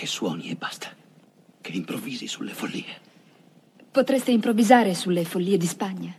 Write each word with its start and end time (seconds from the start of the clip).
Che 0.00 0.06
suoni 0.06 0.48
e 0.48 0.54
basta. 0.54 0.88
Che 1.60 1.72
improvvisi 1.72 2.26
sulle 2.26 2.54
follie. 2.54 2.86
Potreste 3.90 4.30
improvvisare 4.30 4.94
sulle 4.94 5.26
follie 5.26 5.58
di 5.58 5.66
Spagna. 5.66 6.16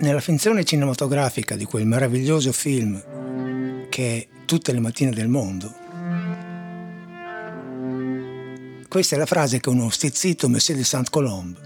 Nella 0.00 0.20
finzione 0.20 0.64
cinematografica 0.64 1.56
di 1.56 1.64
quel 1.64 1.86
meraviglioso 1.86 2.52
film 2.52 3.88
che 3.88 4.16
è 4.18 4.28
Tutte 4.44 4.72
le 4.72 4.80
mattine 4.80 5.12
del 5.12 5.28
mondo, 5.28 5.72
questa 8.86 9.14
è 9.14 9.18
la 9.18 9.24
frase 9.24 9.60
che 9.60 9.70
uno 9.70 9.88
stizzito 9.88 10.46
Messie 10.46 10.74
de 10.74 10.84
Saint-Colombe 10.84 11.58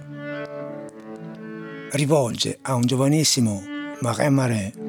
rivolge 1.91 2.59
a 2.63 2.77
un 2.77 2.83
giovanissimo 2.83 3.61
Marin 3.99 4.35
Marais 4.35 4.84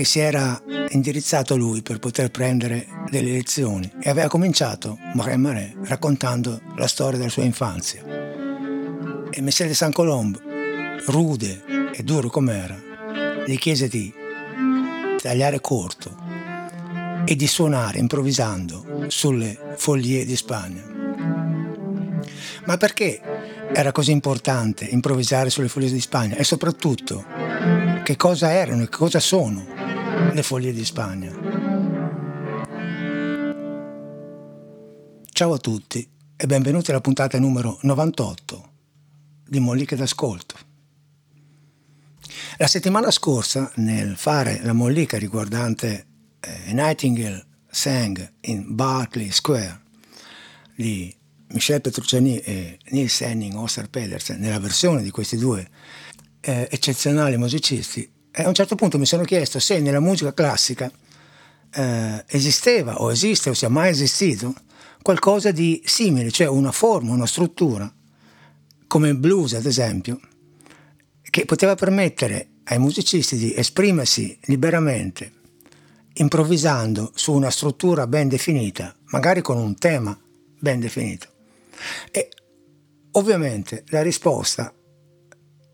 che 0.00 0.06
si 0.06 0.18
era 0.18 0.58
indirizzato 0.88 1.52
a 1.52 1.56
lui 1.58 1.82
per 1.82 1.98
poter 1.98 2.30
prendere 2.30 2.86
delle 3.10 3.32
lezioni 3.32 3.92
e 4.00 4.08
aveva 4.08 4.28
cominciato 4.28 4.96
Marin 5.12 5.42
Marais 5.42 5.74
raccontando 5.84 6.58
la 6.76 6.86
storia 6.86 7.18
della 7.18 7.28
sua 7.28 7.42
infanzia. 7.42 8.02
E 9.30 9.42
Messie 9.42 9.66
de 9.66 9.74
Saint-Colombe, 9.74 10.38
rude 11.04 11.64
e 11.92 12.02
duro 12.02 12.30
com'era, 12.30 12.80
gli 13.46 13.58
chiese 13.58 13.88
di 13.88 14.10
tagliare 15.20 15.60
corto 15.60 16.16
e 17.26 17.36
di 17.36 17.46
suonare 17.46 17.98
improvvisando 17.98 19.04
sulle 19.08 19.74
foglie 19.76 20.24
di 20.24 20.34
Spagna. 20.34 20.82
Ma 22.64 22.76
perché 22.78 23.20
era 23.74 23.92
così 23.92 24.12
importante 24.12 24.86
improvvisare 24.86 25.50
sulle 25.50 25.68
foglie 25.68 25.90
di 25.90 26.00
Spagna? 26.00 26.36
E 26.36 26.44
soprattutto, 26.44 27.22
che 28.02 28.16
cosa 28.16 28.50
erano 28.50 28.84
e 28.84 28.88
cosa 28.88 29.20
sono 29.20 29.79
le 30.32 30.42
foglie 30.42 30.72
di 30.72 30.84
Spagna? 30.84 31.30
Ciao 35.26 35.52
a 35.52 35.58
tutti 35.58 36.08
e 36.36 36.46
benvenuti 36.46 36.90
alla 36.90 37.00
puntata 37.00 37.38
numero 37.38 37.78
98 37.82 38.70
di 39.46 39.58
Molliche 39.58 39.96
d'Ascolto. 39.96 40.56
La 42.58 42.66
settimana 42.66 43.10
scorsa, 43.10 43.70
nel 43.76 44.16
fare 44.16 44.60
la 44.62 44.72
mollica 44.72 45.18
riguardante 45.18 46.06
eh, 46.40 46.72
Nightingale 46.72 47.46
Sang 47.70 48.32
in 48.42 48.74
Berkeley 48.74 49.30
Square 49.30 49.80
di 50.74 51.14
Michel 51.48 51.80
Petrucciani 51.80 52.38
e 52.38 52.78
Nils 52.90 53.20
Henning 53.22 53.54
Oscar 53.54 53.88
Pedersen, 53.88 54.38
nella 54.38 54.58
versione 54.60 55.02
di 55.02 55.10
questi 55.10 55.36
due 55.36 55.68
eh, 56.40 56.68
eccezionali 56.70 57.36
musicisti, 57.36 58.08
e 58.32 58.42
a 58.42 58.48
un 58.48 58.54
certo 58.54 58.76
punto 58.76 58.98
mi 58.98 59.06
sono 59.06 59.24
chiesto 59.24 59.58
se 59.58 59.80
nella 59.80 60.00
musica 60.00 60.32
classica 60.32 60.90
eh, 61.72 62.24
esisteva 62.28 63.00
o 63.00 63.10
esiste 63.10 63.50
o 63.50 63.54
sia 63.54 63.68
mai 63.68 63.90
esistito 63.90 64.54
qualcosa 65.02 65.50
di 65.50 65.82
simile, 65.84 66.30
cioè 66.30 66.46
una 66.46 66.72
forma, 66.72 67.12
una 67.12 67.26
struttura, 67.26 67.92
come 68.86 69.08
il 69.08 69.16
blues 69.16 69.54
ad 69.54 69.66
esempio, 69.66 70.20
che 71.22 71.44
poteva 71.44 71.74
permettere 71.74 72.48
ai 72.64 72.78
musicisti 72.78 73.36
di 73.36 73.54
esprimersi 73.54 74.38
liberamente, 74.42 75.32
improvvisando 76.14 77.12
su 77.14 77.32
una 77.32 77.50
struttura 77.50 78.06
ben 78.06 78.28
definita, 78.28 78.94
magari 79.06 79.40
con 79.42 79.58
un 79.58 79.76
tema 79.76 80.18
ben 80.58 80.80
definito. 80.80 81.28
E 82.10 82.28
ovviamente 83.12 83.84
la 83.88 84.02
risposta 84.02 84.72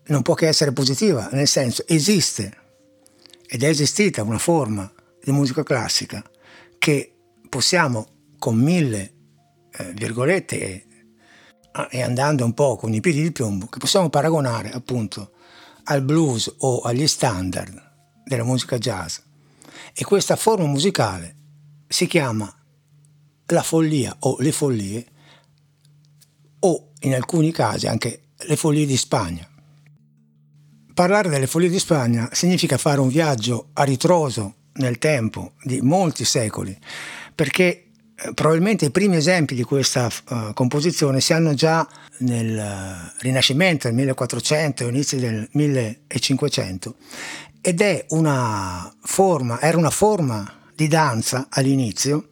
non 0.07 0.21
può 0.21 0.33
che 0.33 0.47
essere 0.47 0.71
positiva, 0.71 1.29
nel 1.31 1.47
senso 1.47 1.83
esiste 1.87 2.65
ed 3.47 3.63
è 3.63 3.67
esistita 3.67 4.23
una 4.23 4.37
forma 4.37 4.91
di 5.21 5.31
musica 5.31 5.63
classica 5.63 6.23
che 6.77 7.13
possiamo 7.49 8.07
con 8.37 8.57
mille 8.57 9.13
eh, 9.71 9.93
virgolette 9.93 10.59
e, 10.59 10.87
e 11.89 12.01
andando 12.01 12.45
un 12.45 12.53
po' 12.53 12.75
con 12.75 12.93
i 12.93 12.99
piedi 12.99 13.21
di 13.21 13.31
piombo, 13.31 13.67
che 13.67 13.79
possiamo 13.79 14.09
paragonare 14.09 14.71
appunto 14.71 15.31
al 15.85 16.01
blues 16.01 16.53
o 16.59 16.81
agli 16.81 17.07
standard 17.07 18.21
della 18.25 18.43
musica 18.43 18.77
jazz. 18.77 19.17
E 19.93 20.03
questa 20.03 20.35
forma 20.35 20.65
musicale 20.65 21.35
si 21.87 22.05
chiama 22.07 22.53
la 23.47 23.63
follia 23.63 24.15
o 24.19 24.37
le 24.39 24.51
follie 24.51 25.05
o 26.59 26.91
in 27.01 27.13
alcuni 27.13 27.51
casi 27.51 27.87
anche 27.87 28.21
le 28.35 28.55
follie 28.55 28.85
di 28.85 28.97
Spagna. 28.97 29.47
Parlare 30.97 31.29
delle 31.29 31.45
follie 31.45 31.69
di 31.69 31.77
Spagna 31.77 32.27
significa 32.31 32.79
fare 32.79 32.99
un 32.99 33.07
viaggio 33.07 33.67
a 33.73 33.83
ritroso 33.83 34.55
nel 34.77 34.97
tempo 34.97 35.51
di 35.61 35.79
molti 35.79 36.25
secoli, 36.25 36.75
perché 37.35 37.65
eh, 38.15 38.33
probabilmente 38.33 38.85
i 38.85 38.89
primi 38.89 39.17
esempi 39.17 39.53
di 39.53 39.61
questa 39.61 40.09
uh, 40.29 40.53
composizione 40.55 41.21
si 41.21 41.33
hanno 41.33 41.53
già 41.53 41.87
nel 42.21 42.57
uh, 42.57 43.21
Rinascimento, 43.21 43.85
nel 43.85 43.95
1400 43.95 44.85
e 44.85 44.87
inizio 44.87 45.19
del 45.19 45.47
1500 45.51 46.95
ed 47.61 47.79
è 47.79 48.03
una 48.09 48.91
forma, 48.99 49.61
era 49.61 49.77
una 49.77 49.91
forma 49.91 50.51
di 50.73 50.87
danza 50.87 51.45
all'inizio 51.51 52.29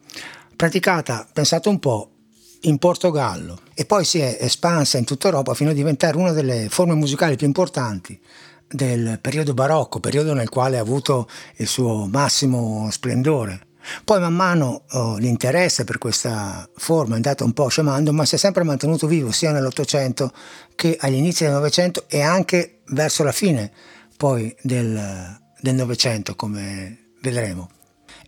praticata, 0.56 1.24
pensate 1.32 1.68
un 1.68 1.78
po', 1.78 2.10
in 2.62 2.78
Portogallo 2.78 3.60
e 3.74 3.84
poi 3.84 4.04
si 4.04 4.18
è 4.18 4.38
espansa 4.40 4.98
in 4.98 5.04
tutta 5.04 5.28
Europa 5.28 5.54
fino 5.54 5.70
a 5.70 5.72
diventare 5.72 6.16
una 6.16 6.32
delle 6.32 6.66
forme 6.68 6.94
musicali 6.94 7.36
più 7.36 7.46
importanti 7.46 8.20
del 8.68 9.18
periodo 9.20 9.54
barocco, 9.54 10.00
periodo 10.00 10.34
nel 10.34 10.48
quale 10.48 10.78
ha 10.78 10.80
avuto 10.80 11.28
il 11.56 11.66
suo 11.66 12.06
massimo 12.06 12.88
splendore. 12.90 13.60
Poi 14.04 14.18
man 14.18 14.34
mano 14.34 14.82
oh, 14.90 15.16
l'interesse 15.16 15.84
per 15.84 15.98
questa 15.98 16.68
forma 16.74 17.12
è 17.12 17.16
andato 17.16 17.44
un 17.44 17.52
po' 17.52 17.68
scemando, 17.68 18.12
ma 18.12 18.24
si 18.24 18.34
è 18.34 18.38
sempre 18.38 18.64
mantenuto 18.64 19.06
vivo 19.06 19.30
sia 19.30 19.52
nell'Ottocento 19.52 20.32
che 20.74 20.96
agli 21.00 21.14
inizi 21.14 21.44
del 21.44 21.52
Novecento 21.52 22.04
e 22.08 22.20
anche 22.20 22.80
verso 22.86 23.22
la 23.22 23.32
fine 23.32 23.70
poi 24.16 24.54
del 24.62 25.38
Novecento, 25.60 26.34
come 26.34 27.12
vedremo. 27.20 27.75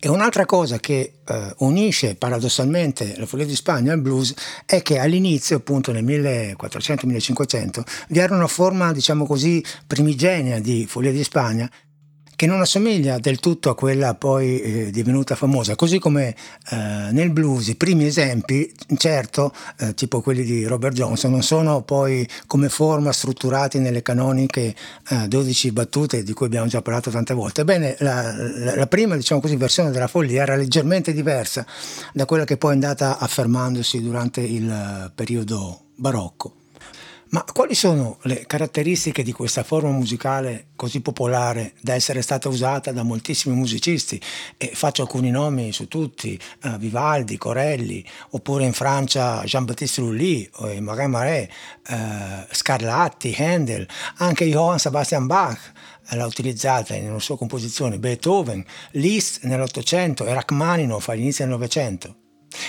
E 0.01 0.07
un'altra 0.07 0.45
cosa 0.45 0.77
che 0.79 1.15
eh, 1.25 1.53
unisce 1.57 2.15
paradossalmente 2.15 3.15
la 3.17 3.25
follia 3.25 3.45
di 3.45 3.55
Spagna 3.55 3.91
al 3.91 3.99
blues 3.99 4.33
è 4.65 4.81
che 4.81 4.97
all'inizio, 4.97 5.57
appunto 5.57 5.91
nel 5.91 6.05
1400-1500, 6.05 7.81
vi 8.07 8.19
era 8.19 8.33
una 8.33 8.47
forma, 8.47 8.93
diciamo 8.93 9.25
così, 9.25 9.63
primigenia 9.85 10.59
di 10.59 10.85
follia 10.87 11.11
di 11.11 11.23
Spagna 11.23 11.69
che 12.39 12.47
non 12.47 12.61
assomiglia 12.61 13.19
del 13.19 13.37
tutto 13.41 13.69
a 13.69 13.75
quella 13.75 14.15
poi 14.15 14.61
eh, 14.61 14.91
divenuta 14.91 15.35
famosa, 15.35 15.75
così 15.75 15.99
come 15.99 16.33
eh, 16.71 17.09
nel 17.11 17.31
blues 17.31 17.67
i 17.67 17.75
primi 17.75 18.05
esempi, 18.05 18.73
certo, 18.95 19.53
eh, 19.77 19.93
tipo 19.93 20.21
quelli 20.21 20.45
di 20.45 20.63
Robert 20.63 20.95
Johnson, 20.95 21.31
non 21.31 21.43
sono 21.43 21.81
poi 21.81 22.25
come 22.47 22.69
forma 22.69 23.11
strutturati 23.11 23.79
nelle 23.79 24.01
canoniche 24.01 24.73
12 25.27 25.67
eh, 25.67 25.71
battute 25.73 26.23
di 26.23 26.31
cui 26.31 26.45
abbiamo 26.45 26.67
già 26.67 26.81
parlato 26.81 27.09
tante 27.09 27.33
volte. 27.33 27.59
Ebbene, 27.59 27.97
la, 27.99 28.33
la, 28.33 28.75
la 28.77 28.87
prima 28.87 29.17
diciamo 29.17 29.41
così, 29.41 29.57
versione 29.57 29.91
della 29.91 30.07
follia 30.07 30.43
era 30.43 30.55
leggermente 30.55 31.11
diversa 31.11 31.65
da 32.13 32.23
quella 32.23 32.45
che 32.45 32.55
poi 32.55 32.71
è 32.71 32.73
andata 32.75 33.17
affermandosi 33.17 34.01
durante 34.01 34.39
il 34.39 34.69
eh, 34.69 35.11
periodo 35.13 35.87
barocco. 35.93 36.58
Ma 37.31 37.45
quali 37.53 37.75
sono 37.75 38.17
le 38.23 38.45
caratteristiche 38.47 39.21
di 39.21 39.31
questa 39.31 39.61
forma 39.63 39.91
musicale 39.91 40.69
così 40.75 40.99
popolare 40.99 41.73
da 41.79 41.93
essere 41.93 42.23
stata 42.23 42.49
usata 42.49 42.91
da 42.91 43.03
moltissimi 43.03 43.55
musicisti? 43.55 44.19
E 44.57 44.71
faccio 44.73 45.03
alcuni 45.03 45.29
nomi 45.29 45.71
su 45.71 45.87
tutti, 45.87 46.39
uh, 46.63 46.77
Vivaldi, 46.77 47.37
Corelli, 47.37 48.03
oppure 48.31 48.65
in 48.65 48.73
Francia 48.73 49.43
Jean-Baptiste 49.43 50.01
Lully, 50.01 50.49
eh, 50.61 50.81
Marais, 50.81 51.47
uh, 51.89 51.95
Scarlatti, 52.49 53.35
Handel, 53.37 53.87
anche 54.17 54.45
Johann 54.45 54.77
Sebastian 54.77 55.27
Bach 55.27 55.71
l'ha 56.09 56.25
utilizzata 56.25 56.95
nella 56.95 57.19
sua 57.19 57.37
composizione, 57.37 57.99
Beethoven, 57.99 58.65
Liszt 58.93 59.43
nell'Ottocento 59.43 60.25
e 60.25 60.33
Rachmaninoff 60.33 61.07
all'inizio 61.09 61.45
del 61.45 61.53
Novecento. 61.53 62.15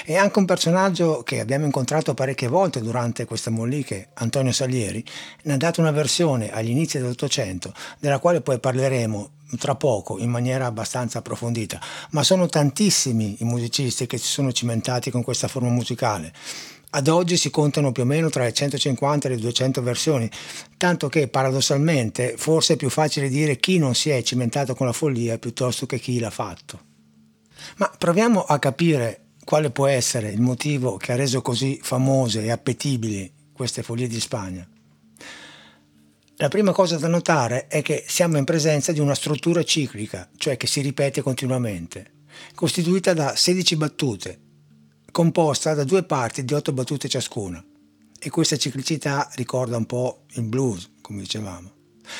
E 0.04 0.16
anche 0.16 0.38
un 0.38 0.44
personaggio 0.44 1.22
che 1.22 1.40
abbiamo 1.40 1.64
incontrato 1.64 2.14
parecchie 2.14 2.48
volte 2.48 2.80
durante 2.80 3.24
queste 3.24 3.50
molliche, 3.50 4.08
Antonio 4.14 4.52
Salieri, 4.52 5.04
ne 5.44 5.54
ha 5.54 5.56
dato 5.56 5.80
una 5.80 5.90
versione 5.90 6.50
agli 6.50 6.70
inizi 6.70 6.98
dell'Ottocento, 6.98 7.72
della 7.98 8.18
quale 8.18 8.40
poi 8.40 8.58
parleremo 8.58 9.30
tra 9.58 9.74
poco 9.74 10.18
in 10.18 10.30
maniera 10.30 10.66
abbastanza 10.66 11.18
approfondita, 11.18 11.80
ma 12.10 12.22
sono 12.22 12.46
tantissimi 12.46 13.36
i 13.40 13.44
musicisti 13.44 14.06
che 14.06 14.18
si 14.18 14.26
sono 14.26 14.52
cimentati 14.52 15.10
con 15.10 15.22
questa 15.22 15.48
forma 15.48 15.70
musicale. 15.70 16.32
Ad 16.92 17.06
oggi 17.06 17.36
si 17.36 17.50
contano 17.50 17.92
più 17.92 18.02
o 18.02 18.06
meno 18.06 18.30
tra 18.30 18.42
le 18.42 18.52
150 18.52 19.28
e 19.28 19.30
le 19.30 19.36
200 19.36 19.80
versioni, 19.80 20.28
tanto 20.76 21.08
che 21.08 21.28
paradossalmente 21.28 22.34
forse 22.36 22.74
è 22.74 22.76
più 22.76 22.90
facile 22.90 23.28
dire 23.28 23.58
chi 23.58 23.78
non 23.78 23.94
si 23.94 24.10
è 24.10 24.20
cimentato 24.22 24.74
con 24.74 24.86
la 24.86 24.92
follia 24.92 25.38
piuttosto 25.38 25.86
che 25.86 26.00
chi 26.00 26.18
l'ha 26.18 26.30
fatto. 26.30 26.80
Ma 27.76 27.88
proviamo 27.96 28.42
a 28.42 28.58
capire 28.58 29.29
quale 29.50 29.72
può 29.72 29.88
essere 29.88 30.30
il 30.30 30.40
motivo 30.40 30.96
che 30.96 31.10
ha 31.10 31.16
reso 31.16 31.42
così 31.42 31.80
famose 31.82 32.44
e 32.44 32.52
appetibili 32.52 33.28
queste 33.52 33.82
follie 33.82 34.06
di 34.06 34.20
Spagna? 34.20 34.64
La 36.36 36.46
prima 36.46 36.70
cosa 36.70 36.98
da 36.98 37.08
notare 37.08 37.66
è 37.66 37.82
che 37.82 38.04
siamo 38.06 38.36
in 38.36 38.44
presenza 38.44 38.92
di 38.92 39.00
una 39.00 39.16
struttura 39.16 39.64
ciclica, 39.64 40.30
cioè 40.36 40.56
che 40.56 40.68
si 40.68 40.80
ripete 40.82 41.20
continuamente, 41.20 42.12
costituita 42.54 43.12
da 43.12 43.34
16 43.34 43.74
battute, 43.74 44.40
composta 45.10 45.74
da 45.74 45.82
due 45.82 46.04
parti 46.04 46.44
di 46.44 46.54
8 46.54 46.72
battute 46.72 47.08
ciascuna. 47.08 47.60
E 48.20 48.30
questa 48.30 48.56
ciclicità 48.56 49.28
ricorda 49.34 49.76
un 49.76 49.86
po' 49.86 50.26
il 50.34 50.44
blues, 50.44 50.88
come 51.00 51.22
dicevamo. 51.22 51.72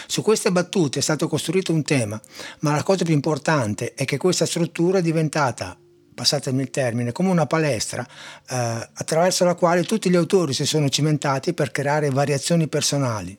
Su 0.09 0.23
queste 0.23 0.51
battute 0.51 0.99
è 0.99 1.03
stato 1.03 1.29
costruito 1.29 1.73
un 1.73 1.85
tema, 1.85 2.21
ma 2.63 2.75
la 2.75 2.83
cosa 2.83 3.05
più 3.05 3.15
importante 3.15 3.95
è 3.95 4.05
che 4.05 4.17
questa 4.17 4.47
struttura 4.47 4.99
è 4.99 5.03
diventata 5.03 5.79
passatemi 6.21 6.61
il 6.61 6.69
termine, 6.69 7.13
come 7.13 7.31
una 7.31 7.47
palestra 7.47 8.07
eh, 8.07 8.89
attraverso 8.93 9.47
la 9.47 9.55
quale 9.55 9.85
tutti 9.85 10.11
gli 10.11 10.17
autori 10.17 10.53
si 10.53 10.67
sono 10.67 10.91
cimentati 10.91 11.55
per 11.55 11.71
creare 11.71 12.11
variazioni 12.11 12.69
personali. 12.69 13.35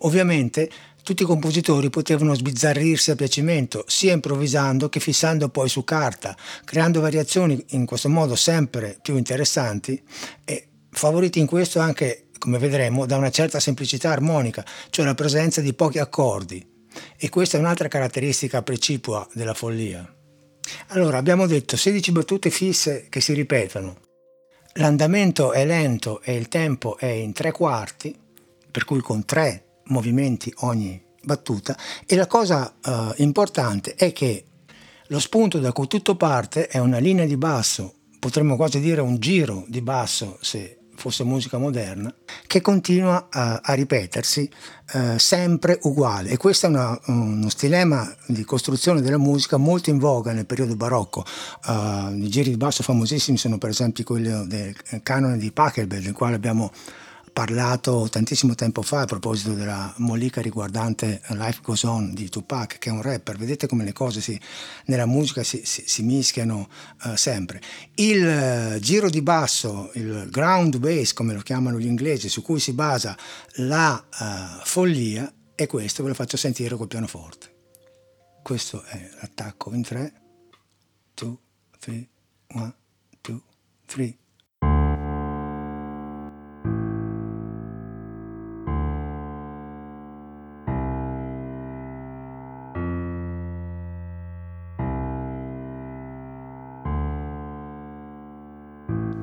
Ovviamente 0.00 0.70
tutti 1.02 1.22
i 1.22 1.26
compositori 1.26 1.88
potevano 1.88 2.34
sbizzarrirsi 2.34 3.10
a 3.10 3.16
piacimento, 3.16 3.84
sia 3.86 4.12
improvvisando 4.12 4.90
che 4.90 5.00
fissando 5.00 5.48
poi 5.48 5.70
su 5.70 5.82
carta, 5.82 6.36
creando 6.64 7.00
variazioni 7.00 7.64
in 7.70 7.86
questo 7.86 8.10
modo 8.10 8.36
sempre 8.36 8.98
più 9.00 9.16
interessanti 9.16 10.02
e 10.44 10.68
favoriti 10.90 11.38
in 11.38 11.46
questo 11.46 11.78
anche, 11.80 12.26
come 12.38 12.58
vedremo, 12.58 13.06
da 13.06 13.16
una 13.16 13.30
certa 13.30 13.60
semplicità 13.60 14.10
armonica, 14.10 14.62
cioè 14.90 15.06
la 15.06 15.14
presenza 15.14 15.62
di 15.62 15.72
pochi 15.72 15.98
accordi. 15.98 16.72
E 17.16 17.28
questa 17.30 17.56
è 17.56 17.60
un'altra 17.60 17.88
caratteristica 17.88 18.62
precipua 18.62 19.26
della 19.32 19.54
follia. 19.54 20.06
Allora, 20.88 21.18
abbiamo 21.18 21.46
detto 21.46 21.76
16 21.76 22.12
battute 22.12 22.50
fisse 22.50 23.06
che 23.08 23.20
si 23.20 23.32
ripetono. 23.32 23.96
L'andamento 24.74 25.52
è 25.52 25.64
lento 25.64 26.20
e 26.20 26.34
il 26.34 26.48
tempo 26.48 26.98
è 26.98 27.06
in 27.06 27.32
tre 27.32 27.52
quarti, 27.52 28.16
per 28.70 28.84
cui 28.84 29.00
con 29.00 29.24
tre 29.24 29.80
movimenti 29.84 30.52
ogni 30.58 31.00
battuta. 31.22 31.76
E 32.06 32.16
la 32.16 32.26
cosa 32.26 32.74
uh, 32.84 33.12
importante 33.16 33.94
è 33.94 34.12
che 34.12 34.44
lo 35.08 35.18
spunto 35.18 35.58
da 35.58 35.72
cui 35.72 35.86
tutto 35.86 36.16
parte 36.16 36.66
è 36.66 36.78
una 36.78 36.98
linea 36.98 37.26
di 37.26 37.36
basso, 37.36 37.94
potremmo 38.18 38.56
quasi 38.56 38.80
dire 38.80 39.00
un 39.00 39.18
giro 39.18 39.64
di 39.68 39.80
basso 39.80 40.38
se 40.40 40.78
fosse 40.94 41.24
musica 41.24 41.58
moderna, 41.58 42.14
che 42.46 42.60
continua 42.60 43.28
a, 43.30 43.60
a 43.62 43.72
ripetersi 43.74 44.50
eh, 44.92 45.18
sempre 45.18 45.78
uguale. 45.82 46.30
E 46.30 46.36
questo 46.36 46.66
è 46.66 46.68
una, 46.68 46.98
uno 47.06 47.48
stilema 47.48 48.12
di 48.26 48.44
costruzione 48.44 49.00
della 49.00 49.18
musica 49.18 49.56
molto 49.56 49.90
in 49.90 49.98
voga 49.98 50.32
nel 50.32 50.46
periodo 50.46 50.76
barocco. 50.76 51.24
Uh, 51.66 52.14
I 52.14 52.28
giri 52.28 52.50
di 52.50 52.56
basso 52.56 52.82
famosissimi 52.82 53.36
sono 53.36 53.58
per 53.58 53.70
esempio 53.70 54.04
quelli 54.04 54.46
del 54.46 54.74
canone 55.02 55.38
di 55.38 55.50
Pachelbel, 55.52 56.02
del 56.02 56.12
quale 56.12 56.36
abbiamo 56.36 56.70
parlato 57.34 58.06
tantissimo 58.08 58.54
tempo 58.54 58.80
fa 58.80 59.00
a 59.00 59.06
proposito 59.06 59.54
della 59.54 59.92
mollica 59.96 60.40
riguardante 60.40 61.20
Life 61.30 61.60
Goes 61.62 61.82
On 61.82 62.14
di 62.14 62.28
Tupac, 62.28 62.78
che 62.78 62.88
è 62.88 62.92
un 62.92 63.02
rapper. 63.02 63.36
Vedete 63.36 63.66
come 63.66 63.84
le 63.84 63.92
cose 63.92 64.20
si, 64.20 64.40
nella 64.86 65.04
musica 65.04 65.42
si, 65.42 65.62
si, 65.64 65.82
si 65.84 66.02
mischiano 66.04 66.68
uh, 67.02 67.16
sempre. 67.16 67.60
Il 67.96 68.76
uh, 68.76 68.78
giro 68.78 69.10
di 69.10 69.20
basso, 69.20 69.90
il 69.94 70.28
ground 70.30 70.78
bass, 70.78 71.12
come 71.12 71.34
lo 71.34 71.40
chiamano 71.40 71.78
gli 71.78 71.86
inglesi, 71.86 72.28
su 72.28 72.40
cui 72.40 72.60
si 72.60 72.72
basa 72.72 73.18
la 73.56 74.02
uh, 74.20 74.64
follia, 74.64 75.30
è 75.56 75.66
questo, 75.66 76.04
ve 76.04 76.10
lo 76.10 76.14
faccio 76.14 76.36
sentire 76.36 76.76
col 76.76 76.88
pianoforte. 76.88 77.52
Questo 78.44 78.84
è 78.84 79.10
l'attacco 79.20 79.74
in 79.74 79.82
3, 79.82 80.12
2, 81.14 81.36
3, 81.80 82.08
1, 82.46 82.74
2, 83.22 83.40
3. 83.86 84.16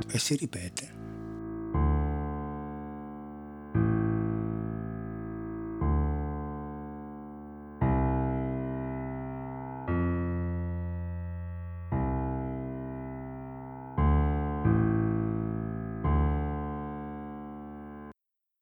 E 0.09 0.19
si 0.19 0.35
ripete. 0.35 1.10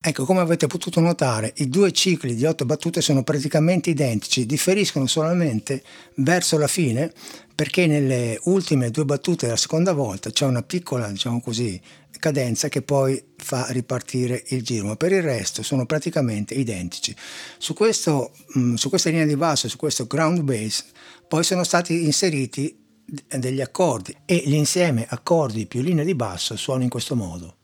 Ecco, 0.09 0.25
come 0.25 0.39
avete 0.39 0.65
potuto 0.65 0.99
notare, 1.01 1.53
i 1.57 1.69
due 1.69 1.91
cicli 1.91 2.33
di 2.33 2.43
otto 2.43 2.65
battute 2.65 2.99
sono 2.99 3.21
praticamente 3.21 3.91
identici, 3.91 4.47
differiscono 4.47 5.05
solamente 5.05 5.83
verso 6.15 6.57
la 6.57 6.65
fine 6.65 7.13
perché 7.53 7.85
nelle 7.85 8.39
ultime 8.45 8.89
due 8.89 9.05
battute 9.05 9.45
della 9.45 9.55
seconda 9.55 9.93
volta 9.93 10.31
c'è 10.31 10.47
una 10.47 10.63
piccola, 10.63 11.09
diciamo 11.09 11.39
così, 11.41 11.79
cadenza 12.17 12.69
che 12.69 12.81
poi 12.81 13.23
fa 13.37 13.67
ripartire 13.69 14.45
il 14.47 14.63
giro, 14.63 14.87
ma 14.87 14.95
per 14.95 15.11
il 15.11 15.21
resto 15.21 15.61
sono 15.61 15.85
praticamente 15.85 16.55
identici. 16.55 17.15
Su, 17.59 17.75
questo, 17.75 18.31
mm, 18.57 18.73
su 18.73 18.89
questa 18.89 19.11
linea 19.11 19.27
di 19.27 19.37
basso, 19.37 19.69
su 19.69 19.77
questo 19.77 20.07
ground 20.07 20.41
bass, 20.41 20.85
poi 21.27 21.43
sono 21.43 21.63
stati 21.63 22.05
inseriti 22.05 22.75
degli 23.05 23.61
accordi 23.61 24.15
e 24.25 24.41
l'insieme 24.47 25.05
accordi 25.07 25.67
più 25.67 25.83
linea 25.83 26.03
di 26.03 26.15
basso 26.15 26.55
suona 26.55 26.81
in 26.81 26.89
questo 26.89 27.15
modo. 27.15 27.57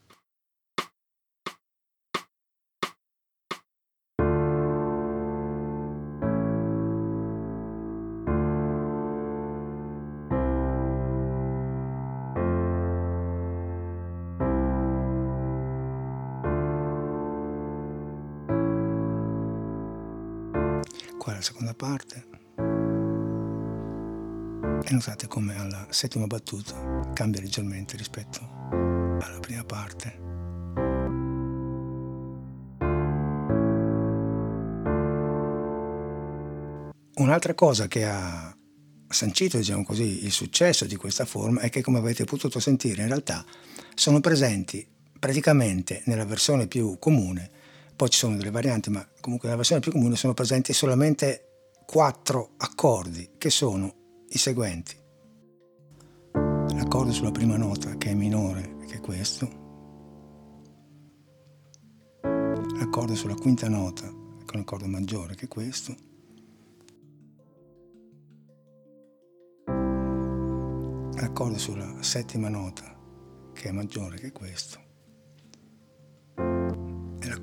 Qua 21.35 21.41
è 21.41 21.41
la 21.41 21.41
seconda 21.41 21.73
parte 21.73 22.23
e 24.83 24.93
notate 24.93 25.27
come 25.27 25.57
alla 25.57 25.87
settima 25.89 26.27
battuta 26.27 27.09
cambia 27.13 27.41
leggermente 27.41 27.97
rispetto 27.97 28.39
alla 28.69 29.39
prima 29.39 29.63
parte. 29.63 30.23
Un'altra 37.15 37.53
cosa 37.53 37.87
che 37.87 38.05
ha 38.05 38.55
sancito 39.07 39.57
diciamo 39.57 39.83
così, 39.83 40.25
il 40.25 40.31
successo 40.31 40.85
di 40.85 40.95
questa 40.95 41.25
forma 41.25 41.61
è 41.61 41.69
che 41.69 41.81
come 41.81 41.97
avete 41.97 42.25
potuto 42.25 42.59
sentire 42.59 43.01
in 43.01 43.07
realtà 43.07 43.43
sono 43.95 44.19
presenti 44.19 44.85
praticamente 45.17 46.03
nella 46.05 46.25
versione 46.25 46.67
più 46.67 46.99
comune 46.99 47.63
poi 47.95 48.09
ci 48.09 48.17
sono 48.17 48.35
delle 48.35 48.51
varianti, 48.51 48.89
ma 48.89 49.07
comunque 49.21 49.47
nella 49.47 49.59
versione 49.59 49.81
più 49.81 49.91
comune 49.91 50.15
sono 50.15 50.33
presenti 50.33 50.73
solamente 50.73 51.71
quattro 51.85 52.51
accordi, 52.57 53.31
che 53.37 53.49
sono 53.49 53.93
i 54.29 54.37
seguenti. 54.37 54.95
L'accordo 56.33 57.13
sulla 57.13 57.31
prima 57.31 57.55
nota, 57.55 57.95
che 57.97 58.09
è 58.09 58.13
minore, 58.13 58.77
che 58.87 58.95
è 58.95 58.99
questo. 58.99 59.63
L'accordo 62.21 63.15
sulla 63.15 63.35
quinta 63.35 63.69
nota, 63.69 64.03
che 64.03 64.51
è 64.51 64.55
un 64.55 64.61
accordo 64.61 64.87
maggiore, 64.87 65.35
che 65.35 65.45
è 65.45 65.47
questo. 65.47 65.95
L'accordo 71.15 71.57
sulla 71.57 72.01
settima 72.01 72.49
nota, 72.49 72.93
che 73.53 73.69
è 73.69 73.71
maggiore, 73.71 74.19
che 74.19 74.27
è 74.27 74.31
questo 74.33 74.84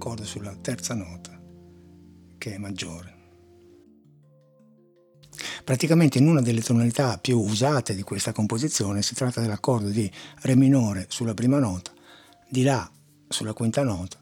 l'accordo 0.03 0.25
sulla 0.25 0.57
terza 0.61 0.95
nota, 0.95 1.41
che 2.37 2.55
è 2.55 2.59
maggiore. 2.59 3.21
Praticamente 5.63 6.19
in 6.19 6.27
una 6.27 6.41
delle 6.41 6.61
tonalità 6.61 7.19
più 7.19 7.39
usate 7.39 7.95
di 7.95 8.03
questa 8.03 8.33
composizione 8.33 9.01
si 9.03 9.15
tratta 9.15 9.41
dell'accordo 9.41 9.91
di 9.91 10.11
Re 10.41 10.57
minore 10.57 11.07
sulla 11.09 11.35
prima 11.35 11.61
nota, 11.61 11.93
di 12.49 12.65
La 12.65 12.91
sulla 13.29 13.53
quinta 13.53 13.85
nota, 13.85 14.21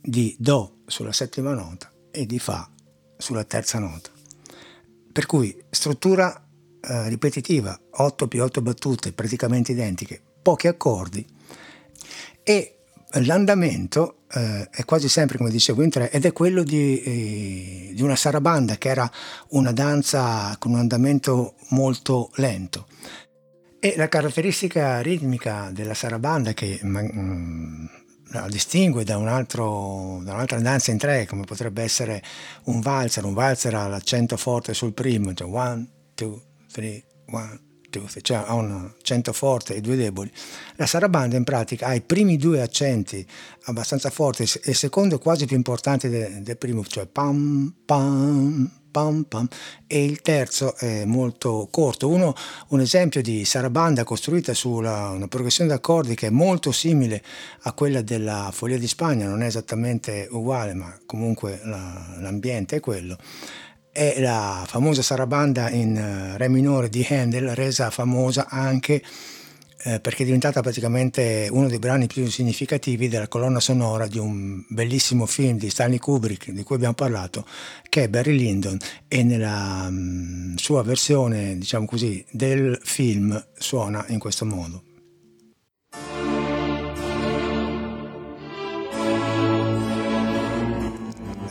di 0.00 0.34
Do 0.38 0.78
sulla 0.86 1.12
settima 1.12 1.52
nota 1.52 1.92
e 2.10 2.24
di 2.24 2.38
Fa 2.38 2.66
sulla 3.18 3.44
terza 3.44 3.78
nota. 3.78 4.10
Per 5.12 5.26
cui 5.26 5.54
struttura 5.68 6.48
eh, 6.80 7.08
ripetitiva, 7.10 7.78
8 7.90 8.26
più 8.26 8.42
8 8.42 8.62
battute 8.62 9.12
praticamente 9.12 9.72
identiche, 9.72 10.22
pochi 10.40 10.66
accordi 10.66 11.26
e 12.42 12.73
l'andamento 13.22 14.18
eh, 14.32 14.68
è 14.70 14.84
quasi 14.84 15.08
sempre, 15.08 15.38
come 15.38 15.50
dicevo, 15.50 15.82
in 15.82 15.90
tre 15.90 16.10
ed 16.10 16.24
è 16.24 16.32
quello 16.32 16.62
di, 16.62 17.00
eh, 17.02 17.92
di, 17.94 18.02
una 18.02 18.16
sarabanda 18.16 18.76
che 18.76 18.88
era 18.88 19.10
una 19.50 19.72
danza 19.72 20.56
con 20.58 20.72
un 20.72 20.78
andamento 20.78 21.54
molto 21.70 22.30
lento. 22.36 22.86
E 23.78 23.94
la 23.96 24.08
caratteristica 24.08 25.00
ritmica 25.00 25.70
della 25.72 25.94
sarabanda 25.94 26.54
che 26.54 26.78
mh, 26.82 27.10
mm, 27.14 27.86
la 28.30 28.48
distingue 28.48 29.04
da, 29.04 29.16
un 29.18 29.28
altro, 29.28 30.20
da, 30.24 30.32
un'altra 30.32 30.58
danza 30.58 30.90
in 30.90 30.98
tre, 30.98 31.26
come 31.26 31.44
potrebbe 31.44 31.82
essere 31.82 32.22
un 32.64 32.80
valzer. 32.80 33.24
Un 33.24 33.34
valzer 33.34 33.74
ha 33.74 33.86
l'accento 33.86 34.36
forte 34.36 34.74
sul 34.74 34.92
primo, 34.92 35.32
cioè 35.34 35.48
one, 35.48 35.86
two, 36.14 36.40
three, 36.72 37.04
one, 37.26 37.60
three, 38.02 38.22
cioè 38.22 38.42
ha 38.46 38.54
un 38.54 38.90
accento 38.98 39.32
forte 39.32 39.74
e 39.74 39.80
due 39.80 39.96
deboli. 39.96 40.30
La 40.76 40.86
sarabanda 40.86 41.36
in 41.36 41.44
pratica 41.44 41.86
ha 41.86 41.94
i 41.94 42.00
primi 42.00 42.36
due 42.36 42.60
accenti 42.60 43.24
abbastanza 43.64 44.10
forti 44.10 44.42
e 44.42 44.70
il 44.70 44.76
secondo 44.76 45.16
è 45.16 45.18
quasi 45.18 45.46
più 45.46 45.56
importante 45.56 46.08
del, 46.08 46.42
del 46.42 46.56
primo, 46.56 46.84
cioè 46.84 47.06
pam, 47.06 47.72
pam, 47.84 48.70
pam 48.90 49.24
pam 49.24 49.48
e 49.88 50.04
il 50.04 50.20
terzo 50.20 50.76
è 50.76 51.04
molto 51.04 51.68
corto. 51.70 52.08
Uno, 52.08 52.34
un 52.68 52.80
esempio 52.80 53.22
di 53.22 53.44
sarabanda 53.44 54.04
costruita 54.04 54.54
su 54.54 54.70
una 54.70 55.26
progressione 55.28 55.70
d'accordi 55.70 56.14
che 56.14 56.28
è 56.28 56.30
molto 56.30 56.70
simile 56.70 57.22
a 57.62 57.72
quella 57.72 58.02
della 58.02 58.50
Folia 58.52 58.78
di 58.78 58.86
Spagna, 58.86 59.26
non 59.26 59.42
è 59.42 59.46
esattamente 59.46 60.28
uguale 60.30 60.74
ma 60.74 60.96
comunque 61.06 61.60
la, 61.64 62.16
l'ambiente 62.20 62.76
è 62.76 62.80
quello 62.80 63.16
è 63.94 64.18
la 64.18 64.64
famosa 64.66 65.02
sarabanda 65.02 65.70
in 65.70 65.96
eh, 65.96 66.36
re 66.36 66.48
minore 66.48 66.88
di 66.88 67.06
Handel, 67.08 67.54
resa 67.54 67.90
famosa 67.90 68.48
anche 68.48 69.00
eh, 69.84 70.00
perché 70.00 70.22
è 70.22 70.24
diventata 70.24 70.62
praticamente 70.62 71.46
uno 71.52 71.68
dei 71.68 71.78
brani 71.78 72.08
più 72.08 72.28
significativi 72.28 73.06
della 73.06 73.28
colonna 73.28 73.60
sonora 73.60 74.08
di 74.08 74.18
un 74.18 74.64
bellissimo 74.68 75.26
film 75.26 75.58
di 75.58 75.70
Stanley 75.70 75.98
Kubrick 75.98 76.50
di 76.50 76.64
cui 76.64 76.74
abbiamo 76.74 76.94
parlato, 76.94 77.46
che 77.88 78.04
è 78.04 78.08
Barry 78.08 78.36
Lyndon 78.36 78.78
e 79.06 79.22
nella 79.22 79.86
mm, 79.88 80.56
sua 80.56 80.82
versione, 80.82 81.56
diciamo 81.56 81.86
così, 81.86 82.24
del 82.32 82.76
film 82.82 83.40
suona 83.56 84.04
in 84.08 84.18
questo 84.18 84.44
modo. 84.44 84.82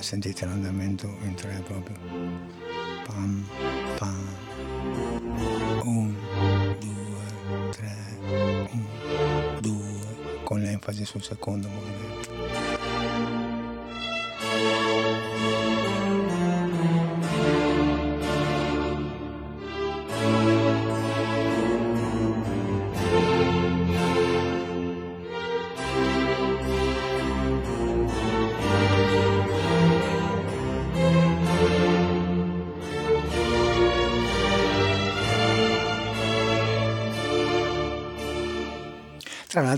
Sentite 0.04 0.46
l'andamento 0.46 1.08
in 1.22 1.34
tre 1.34 1.64
proprio. 1.66 1.96
Pam, 3.06 3.48
pam. 3.98 4.36
Un, 5.86 6.14
con 10.44 10.60
l'enfasi 10.60 11.06
sul 11.06 11.24
secondo 11.24 11.70
movimento. 11.70 12.63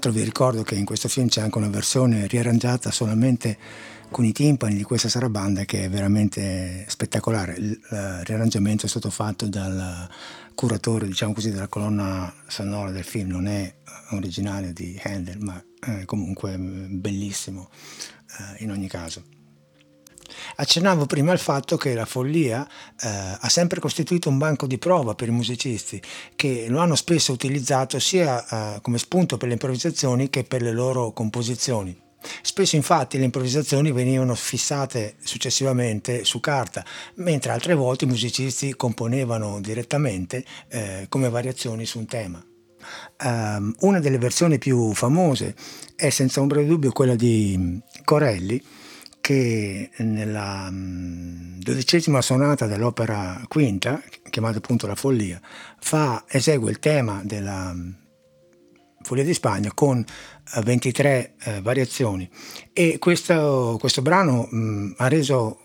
L'altro 0.06 0.12
vi 0.12 0.24
ricordo 0.24 0.64
che 0.64 0.76
in 0.76 0.86
questo 0.86 1.08
film 1.08 1.28
c'è 1.28 1.42
anche 1.42 1.58
una 1.58 1.70
versione 1.70 2.28
riarrangiata 2.28 2.92
solamente 2.92 3.58
con 4.12 4.24
i 4.24 4.32
timpani 4.32 4.76
di 4.76 4.84
questa 4.84 5.10
sarabanda 5.10 5.66
che 5.66 5.86
è 5.86 5.90
veramente 5.90 6.86
spettacolare. 6.88 7.56
Il 7.56 7.80
riarrangiamento 8.24 8.86
è 8.86 8.90
stato 8.90 9.10
fatto 9.10 9.48
dal 9.48 10.08
curatore, 10.54 11.08
diciamo 11.08 11.34
così, 11.34 11.50
della 11.50 11.68
colonna 11.68 12.32
sonora 12.48 12.92
del 12.92 13.04
film, 13.04 13.30
non 13.30 13.48
è 13.48 13.74
originale 14.12 14.74
di 14.74 15.00
Handel, 15.04 15.40
ma 15.40 15.64
è 15.80 16.06
comunque 16.06 16.56
bellissimo 16.58 17.70
eh, 18.28 18.64
in 18.64 18.72
ogni 18.72 18.88
caso. 18.88 19.24
Accennavo 20.58 21.06
prima 21.06 21.32
al 21.32 21.40
fatto 21.40 21.78
che 21.78 21.94
la 21.94 22.06
follia 22.06 22.66
eh, 23.02 23.08
ha 23.40 23.50
sempre 23.50 23.80
costituito 23.80 24.30
un 24.30 24.38
banco 24.38 24.68
di 24.68 24.78
prova 24.78 25.16
per 25.16 25.28
i 25.28 25.32
musicisti 25.32 26.02
che 26.36 26.68
lo 26.70 26.80
hanno 26.80 26.96
spesso 26.96 27.34
utilizzato 27.34 28.00
sia 28.00 28.76
eh, 28.76 28.82
come 28.82 28.98
spunto 28.98 29.38
per 29.38 29.48
le 29.48 29.54
improvvisazioni 29.54 30.30
che 30.30 30.44
per 30.44 30.62
le 30.62 30.72
loro 30.72 31.12
composizioni. 31.12 32.04
Spesso 32.42 32.76
infatti 32.76 33.18
le 33.18 33.26
improvvisazioni 33.26 33.92
venivano 33.92 34.34
fissate 34.34 35.16
successivamente 35.22 36.24
su 36.24 36.40
carta, 36.40 36.84
mentre 37.16 37.52
altre 37.52 37.76
volte 37.76 38.06
i 38.06 38.08
musicisti 38.08 38.76
componevano 38.76 39.60
direttamente 39.62 40.44
eh, 40.70 41.06
come 41.10 41.30
variazioni 41.30 41.86
su 41.86 42.00
un 42.00 42.06
tema. 42.06 42.44
Um, 43.24 43.74
una 43.80 44.00
delle 44.00 44.20
versioni 44.20 44.60
più 44.60 44.94
famose 44.94 45.56
è 45.96 46.10
senza 46.10 46.42
ombra 46.42 46.62
di 46.62 46.68
dubbio 46.68 46.92
quella 46.92 47.16
di 47.16 47.82
Corelli, 48.04 48.62
che 49.26 49.90
nella 49.98 50.70
mm, 50.70 51.58
dodicesima 51.58 52.22
sonata 52.22 52.68
dell'opera 52.68 53.42
quinta, 53.48 54.00
chiamata 54.30 54.60
appunto 54.60 54.86
La 54.86 54.94
Follia, 54.94 55.42
fa, 55.80 56.26
esegue 56.28 56.70
il 56.70 56.78
tema 56.78 57.22
della 57.24 57.74
mm, 57.74 57.90
Follia 59.02 59.24
di 59.24 59.34
Spagna 59.34 59.72
con 59.74 60.06
23 60.64 61.34
eh, 61.44 61.56
eh, 61.56 61.62
variazioni. 61.62 62.30
E 62.72 63.00
questo, 63.00 63.78
questo 63.80 64.04
brano 64.04 64.48
mh, 64.48 64.58
mm, 64.58 64.92
ha 64.98 65.08
reso 65.08 65.60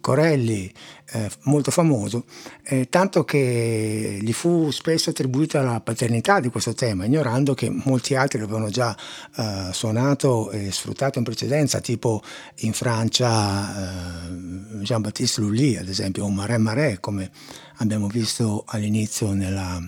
Corelli 0.00 0.72
eh, 1.12 1.30
molto 1.42 1.70
famoso, 1.70 2.24
eh, 2.64 2.88
tanto 2.88 3.24
che 3.24 4.18
gli 4.20 4.32
fu 4.32 4.70
spesso 4.70 5.10
attribuita 5.10 5.62
la 5.62 5.80
paternità 5.80 6.40
di 6.40 6.48
questo 6.48 6.74
tema, 6.74 7.04
ignorando 7.04 7.54
che 7.54 7.70
molti 7.70 8.14
altri 8.14 8.38
l'avevano 8.38 8.70
già 8.70 8.96
eh, 9.36 9.68
suonato 9.72 10.50
e 10.50 10.72
sfruttato 10.72 11.18
in 11.18 11.24
precedenza, 11.24 11.80
tipo 11.80 12.22
in 12.60 12.72
Francia 12.72 14.26
eh, 14.26 14.82
Jean-Baptiste 14.82 15.40
Lully, 15.40 15.76
ad 15.76 15.88
esempio, 15.88 16.24
o 16.24 16.30
Marais 16.30 16.60
Marais, 16.60 16.98
come 17.00 17.30
abbiamo 17.76 18.06
visto 18.08 18.64
all'inizio 18.66 19.32
nella, 19.32 19.80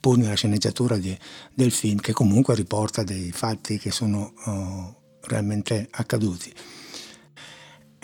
pur 0.00 0.16
nella 0.16 0.34
sceneggiatura 0.34 0.96
di, 0.96 1.16
del 1.54 1.72
film, 1.72 1.98
che 1.98 2.12
comunque 2.12 2.54
riporta 2.54 3.02
dei 3.02 3.32
fatti 3.32 3.78
che 3.78 3.90
sono 3.90 4.32
oh, 4.44 5.00
realmente 5.22 5.88
accaduti. 5.90 6.52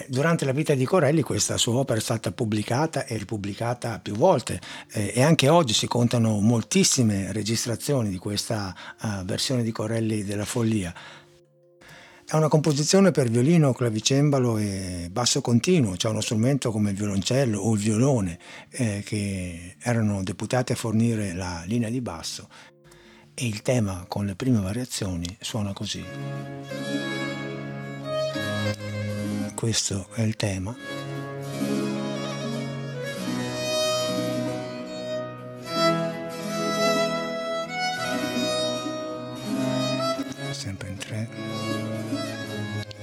Durante 0.08 0.44
la 0.44 0.52
vita 0.52 0.74
di 0.74 0.84
Corelli 0.84 1.22
questa 1.22 1.56
sua 1.56 1.74
opera 1.74 1.98
è 1.98 2.02
stata 2.02 2.32
pubblicata 2.32 3.06
e 3.06 3.16
ripubblicata 3.16 4.00
più 4.00 4.14
volte 4.14 4.60
eh, 4.90 5.12
e 5.14 5.22
anche 5.22 5.48
oggi 5.48 5.72
si 5.72 5.86
contano 5.86 6.40
moltissime 6.40 7.32
registrazioni 7.32 8.10
di 8.10 8.18
questa 8.18 8.74
uh, 9.02 9.24
versione 9.24 9.62
di 9.62 9.70
Corelli 9.70 10.24
della 10.24 10.44
Follia. 10.44 10.92
È 12.26 12.34
una 12.34 12.48
composizione 12.48 13.12
per 13.12 13.28
violino, 13.28 13.72
clavicembalo 13.72 14.56
e 14.56 15.08
basso 15.12 15.40
continuo, 15.40 15.96
cioè 15.96 16.10
uno 16.10 16.22
strumento 16.22 16.72
come 16.72 16.90
il 16.90 16.96
violoncello 16.96 17.60
o 17.60 17.74
il 17.74 17.80
violone 17.80 18.38
eh, 18.70 19.02
che 19.04 19.76
erano 19.80 20.24
deputati 20.24 20.72
a 20.72 20.76
fornire 20.76 21.34
la 21.34 21.62
linea 21.66 21.90
di 21.90 22.00
basso 22.00 22.48
e 23.32 23.46
il 23.46 23.62
tema 23.62 24.06
con 24.08 24.26
le 24.26 24.34
prime 24.34 24.60
variazioni 24.60 25.36
suona 25.40 25.72
così 25.72 27.33
questo 29.54 30.08
è 30.14 30.22
il 30.22 30.36
tema. 30.36 30.74
Sempre 40.50 40.88
in 40.88 40.96
tre, 40.96 41.28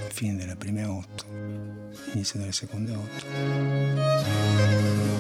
fine 0.09 0.37
delle 0.37 0.55
prime 0.55 0.83
otto, 0.85 1.25
inizio 2.13 2.39
delle 2.39 2.51
seconde 2.51 2.93
otto. 2.93 5.10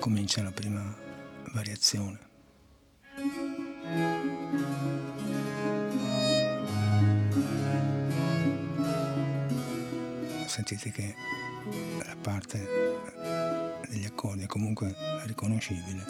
Comincia 0.00 0.42
la 0.42 0.50
prima 0.50 0.82
variazione. 1.52 2.18
Sentite 10.46 10.90
che 10.90 11.14
la 12.02 12.16
parte 12.20 12.66
degli 13.90 14.06
accordi 14.06 14.44
è 14.44 14.46
comunque 14.46 14.96
riconoscibile. 15.24 16.02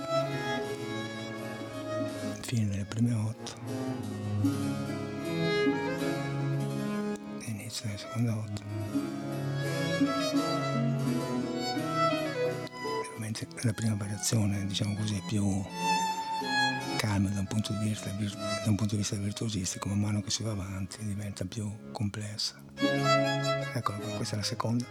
Fine 2.43 2.69
delle 2.69 2.85
prime 2.85 3.13
otto. 3.15 3.59
Inizio 7.45 7.87
delle 7.87 7.99
seconde 7.99 8.31
otto 8.31 9.51
la 13.63 13.73
prima 13.73 13.95
variazione, 13.95 14.67
diciamo 14.67 14.95
così, 14.95 15.23
più 15.27 15.65
calma 16.97 17.29
da 17.31 17.41
un 17.41 17.47
punto 17.47 17.73
di 17.73 17.89
vista, 17.89 18.11
da 18.11 18.69
un 18.69 18.77
punto 18.77 18.95
di 18.95 18.99
vista 18.99 19.17
virtuosistico, 19.17 19.89
man 19.89 20.01
mano 20.01 20.21
che 20.21 20.31
si 20.31 20.43
va 20.43 20.51
avanti 20.51 21.05
diventa 21.05 21.45
più 21.45 21.71
complessa. 21.93 22.61
Eccola 22.77 23.99
qua, 23.99 24.17
questa 24.17 24.35
è 24.35 24.39
la 24.39 24.45
seconda. 24.45 24.85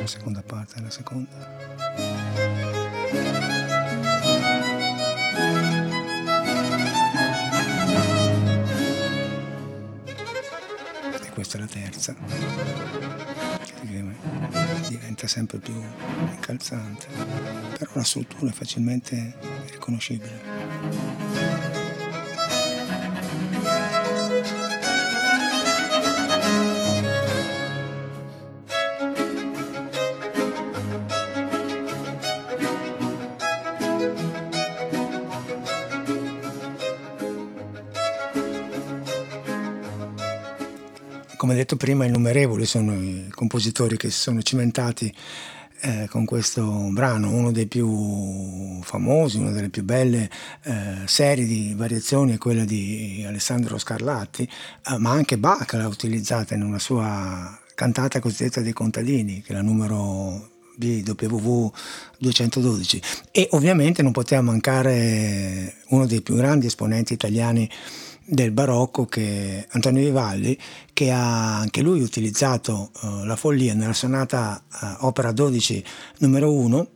La 0.00 0.06
seconda 0.06 0.42
parte 0.42 0.76
è 0.76 0.80
la 0.80 0.90
seconda. 0.90 1.60
Terza. 12.02 12.14
Che 13.80 14.88
diventa 14.88 15.28
sempre 15.28 15.58
più 15.58 15.80
incalzante, 16.32 17.06
però 17.78 17.92
la 17.94 18.04
struttura 18.04 18.50
è 18.50 18.54
facilmente 18.54 19.36
riconoscibile. 19.70 21.71
Prima, 41.82 42.04
innumerevoli 42.04 42.64
sono 42.64 42.94
i 42.94 43.26
compositori 43.28 43.96
che 43.96 44.08
si 44.08 44.20
sono 44.20 44.40
cimentati 44.40 45.12
eh, 45.80 46.06
con 46.08 46.24
questo 46.24 46.62
brano, 46.92 47.32
uno 47.32 47.50
dei 47.50 47.66
più 47.66 48.80
famosi, 48.82 49.38
una 49.38 49.50
delle 49.50 49.68
più 49.68 49.82
belle 49.82 50.30
eh, 50.62 50.98
serie 51.06 51.44
di 51.44 51.74
variazioni 51.76 52.34
è 52.34 52.38
quella 52.38 52.64
di 52.64 53.24
Alessandro 53.26 53.78
Scarlatti, 53.78 54.44
eh, 54.44 54.98
ma 54.98 55.10
anche 55.10 55.38
Bach 55.38 55.72
l'ha 55.72 55.88
utilizzata 55.88 56.54
in 56.54 56.62
una 56.62 56.78
sua 56.78 57.58
cantata 57.74 58.20
cosiddetta 58.20 58.60
dei 58.60 58.72
contadini, 58.72 59.42
che 59.42 59.52
è 59.52 59.56
la 59.56 59.62
numero 59.62 60.50
BWV 60.76 61.72
212 62.18 63.02
e 63.32 63.48
ovviamente 63.50 64.02
non 64.02 64.12
poteva 64.12 64.40
mancare 64.40 65.78
uno 65.88 66.06
dei 66.06 66.22
più 66.22 66.36
grandi 66.36 66.66
esponenti 66.66 67.12
italiani 67.12 67.68
del 68.24 68.50
barocco 68.50 69.06
che 69.06 69.66
Antonio 69.70 70.02
Vivaldi 70.02 70.58
che 70.92 71.10
ha 71.10 71.58
anche 71.58 71.82
lui 71.82 72.00
utilizzato 72.00 72.90
uh, 73.02 73.24
la 73.24 73.36
follia 73.36 73.74
nella 73.74 73.92
sonata 73.92 74.62
uh, 74.70 75.06
opera 75.06 75.32
12 75.32 75.84
numero 76.18 76.52
1 76.52 76.88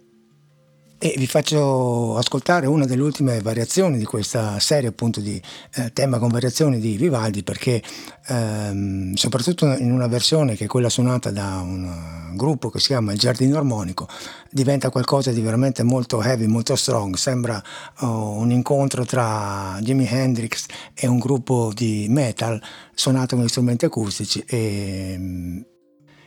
e 0.98 1.14
vi 1.18 1.26
faccio 1.26 2.16
ascoltare 2.16 2.66
una 2.66 2.86
delle 2.86 3.02
ultime 3.02 3.40
variazioni 3.40 3.98
di 3.98 4.04
questa 4.04 4.58
serie 4.58 4.88
appunto 4.88 5.20
di 5.20 5.40
eh, 5.74 5.92
tema 5.92 6.18
con 6.18 6.28
variazioni 6.28 6.78
di 6.78 6.96
Vivaldi 6.96 7.42
perché 7.42 7.82
ehm, 8.28 9.12
soprattutto 9.12 9.66
in 9.76 9.92
una 9.92 10.06
versione 10.06 10.56
che 10.56 10.64
è 10.64 10.66
quella 10.68 10.88
suonata 10.88 11.30
da 11.30 11.60
un 11.60 12.34
gruppo 12.34 12.70
che 12.70 12.80
si 12.80 12.88
chiama 12.88 13.12
Il 13.12 13.18
Giardino 13.18 13.58
Armonico 13.58 14.08
diventa 14.50 14.88
qualcosa 14.88 15.32
di 15.32 15.40
veramente 15.42 15.82
molto 15.82 16.22
heavy, 16.22 16.46
molto 16.46 16.74
strong, 16.76 17.14
sembra 17.16 17.62
oh, 18.00 18.32
un 18.32 18.50
incontro 18.50 19.04
tra 19.04 19.78
Jimi 19.80 20.06
Hendrix 20.08 20.64
e 20.94 21.06
un 21.06 21.18
gruppo 21.18 21.72
di 21.74 22.06
metal 22.08 22.60
suonato 22.94 23.36
con 23.36 23.46
strumenti 23.48 23.84
acustici 23.84 24.42
e, 24.46 25.62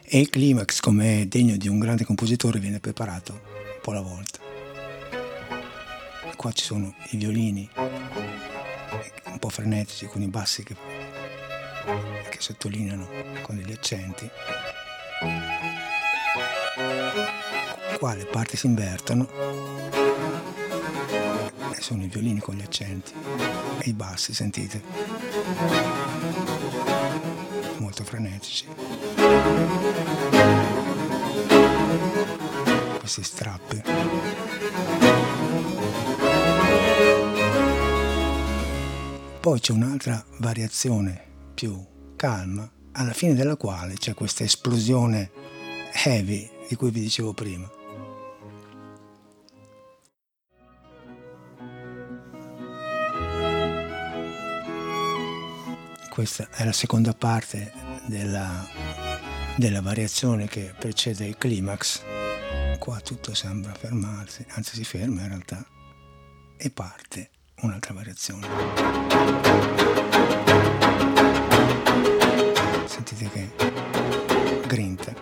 e 0.03 0.19
il 0.19 0.29
climax 0.29 0.79
come 0.79 1.25
degno 1.27 1.57
di 1.57 1.67
un 1.67 1.79
grande 1.79 2.05
compositore 2.05 2.59
viene 2.59 2.79
preparato 2.79 3.31
un 3.31 3.79
po' 3.81 3.91
alla 3.91 4.01
volta 4.01 4.48
qua 6.39 6.53
ci 6.53 6.63
sono 6.63 6.95
i 7.09 7.17
violini 7.17 7.69
un 7.75 9.39
po' 9.39 9.49
frenetici 9.49 10.05
con 10.05 10.21
i 10.21 10.29
bassi 10.29 10.63
che, 10.63 10.73
che 12.29 12.37
sottolineano 12.39 13.09
con 13.41 13.57
degli 13.57 13.73
accenti. 13.73 14.29
Qua 17.97 18.13
le 18.13 18.23
parti 18.23 18.55
si 18.55 18.67
invertono 18.67 19.27
e 21.75 21.81
sono 21.81 22.05
i 22.05 22.07
violini 22.07 22.39
con 22.39 22.55
gli 22.55 22.61
accenti 22.61 23.11
e 23.79 23.89
i 23.89 23.93
bassi, 23.93 24.33
sentite, 24.33 24.81
molto 27.79 28.05
frenetici. 28.05 28.65
Questi 32.97 33.23
strappi. 33.23 35.08
Poi 39.49 39.59
c'è 39.59 39.73
un'altra 39.73 40.23
variazione 40.37 41.49
più 41.55 41.83
calma, 42.15 42.71
alla 42.91 43.13
fine 43.13 43.33
della 43.33 43.55
quale 43.55 43.95
c'è 43.95 44.13
questa 44.13 44.43
esplosione 44.43 45.31
heavy 46.05 46.47
di 46.67 46.75
cui 46.75 46.91
vi 46.91 46.99
dicevo 46.99 47.33
prima. 47.33 47.67
Questa 56.11 56.49
è 56.51 56.63
la 56.63 56.71
seconda 56.71 57.13
parte 57.13 57.73
della, 58.05 58.67
della 59.57 59.81
variazione 59.81 60.45
che 60.45 60.75
precede 60.77 61.25
il 61.25 61.39
climax. 61.39 62.03
Qua 62.77 62.99
tutto 62.99 63.33
sembra 63.33 63.73
fermarsi, 63.73 64.45
anzi 64.49 64.75
si 64.75 64.83
ferma 64.83 65.21
in 65.21 65.29
realtà, 65.29 65.65
e 66.55 66.69
parte 66.69 67.31
un'altra 67.61 67.93
variazione. 67.93 68.47
Sentite 72.85 73.29
che 73.29 73.51
grinta, 74.67 75.13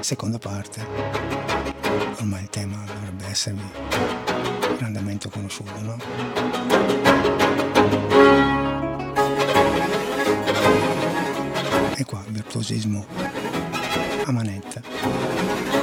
seconda 0.00 0.38
parte, 0.38 0.84
ormai 2.18 2.42
il 2.42 2.48
tema 2.48 2.76
dovrebbe 2.86 3.26
esservi 3.26 3.70
grandemente 4.78 5.28
conosciuto, 5.30 5.80
no? 5.80 5.96
E 11.96 12.04
qua 12.04 12.22
virtuosismo 12.28 13.06
a 14.24 14.32
manetta. 14.32 15.73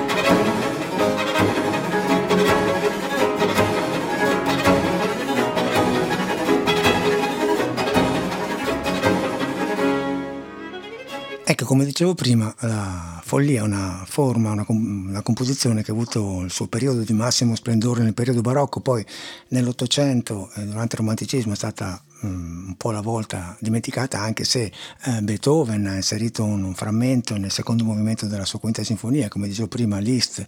Come 11.71 11.85
dicevo 11.85 12.13
prima, 12.13 12.53
la 12.59 13.20
follia 13.31 13.61
è 13.61 13.63
una 13.63 14.03
forma, 14.05 14.51
una, 14.51 14.65
una, 14.67 15.21
composizione 15.21 15.83
che 15.83 15.91
ha 15.91 15.93
avuto 15.93 16.41
il 16.41 16.51
suo 16.51 16.67
periodo 16.67 16.99
di 16.99 17.13
massimo 17.13 17.55
splendore 17.55 18.03
nel 18.03 18.13
periodo 18.13 18.41
barocco, 18.41 18.81
poi 18.81 19.05
nell'Ottocento, 19.49 20.51
eh, 20.55 20.65
durante 20.65 20.95
il 20.95 20.99
romanticismo, 20.99 21.53
è 21.53 21.55
stata 21.55 22.03
um, 22.23 22.65
un 22.67 22.75
po' 22.75 22.91
la 22.91 22.99
volta 22.99 23.55
dimenticata, 23.61 24.19
anche 24.19 24.43
se 24.43 24.69
eh, 25.05 25.21
Beethoven 25.21 25.87
ha 25.87 25.95
inserito 25.95 26.43
un, 26.43 26.61
un, 26.63 26.75
frammento 26.75 27.37
nel 27.37 27.51
secondo 27.51 27.85
movimento 27.85 28.25
della 28.25 28.43
sua 28.43 28.59
quinta 28.59 28.83
sinfonia, 28.83 29.29
come 29.29 29.47
dicevo 29.47 29.69
prima, 29.69 29.99
Liszt 29.99 30.45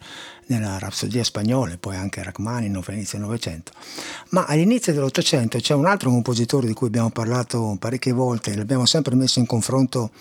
nella 0.48 0.78
Rapsodia 0.78 1.24
spagnola, 1.24 1.78
poi 1.80 1.96
anche 1.96 2.22
Rachmaninoff 2.22 2.90
all'inizio 2.90 3.18
del 3.18 3.28
Novecento. 3.28 3.72
Ma 4.32 4.44
all'inizio 4.44 4.92
dell'Ottocento 4.92 5.58
c'è 5.58 5.74
un 5.74 5.86
altro 5.86 6.10
compositore 6.10 6.68
di 6.68 6.74
cui 6.74 6.88
abbiamo 6.88 7.12
parlato 7.12 7.78
parecchie 7.80 8.12
volte, 8.12 8.52
e 8.52 8.58
l'abbiamo 8.58 8.86
sempre 8.86 9.16
messo 9.16 9.40
in 9.40 9.46
confronto 9.46 10.12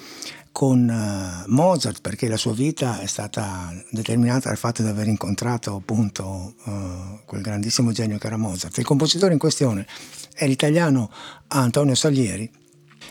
con 0.52 0.86
uh, 0.86 1.50
Mozart 1.50 2.00
perché 2.00 2.28
la 2.28 2.36
sua 2.36 2.51
vita 2.52 3.00
è 3.00 3.06
stata 3.06 3.72
determinata 3.90 4.48
dal 4.48 4.58
fatto 4.58 4.82
di 4.82 4.88
aver 4.88 5.08
incontrato 5.08 5.74
appunto 5.74 6.54
uh, 6.64 7.24
quel 7.24 7.42
grandissimo 7.42 7.92
genio 7.92 8.18
che 8.18 8.26
era 8.26 8.36
Mozart. 8.36 8.78
Il 8.78 8.84
compositore 8.84 9.32
in 9.32 9.38
questione 9.38 9.86
è 10.34 10.46
l'italiano 10.46 11.10
Antonio 11.48 11.94
Salieri 11.94 12.50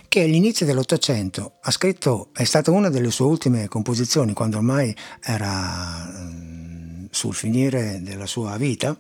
che 0.07 0.23
all'inizio 0.23 0.65
dell'Ottocento 0.65 1.53
ha 1.61 1.71
scritto, 1.71 2.29
è 2.33 2.43
stata 2.43 2.71
una 2.71 2.89
delle 2.89 3.11
sue 3.11 3.25
ultime 3.25 3.67
composizioni 3.67 4.33
quando 4.33 4.57
ormai 4.57 4.95
era 5.21 6.09
um, 6.13 6.50
sul 7.11 7.35
finire 7.35 7.99
della 8.01 8.25
sua 8.25 8.57
vita, 8.57 8.97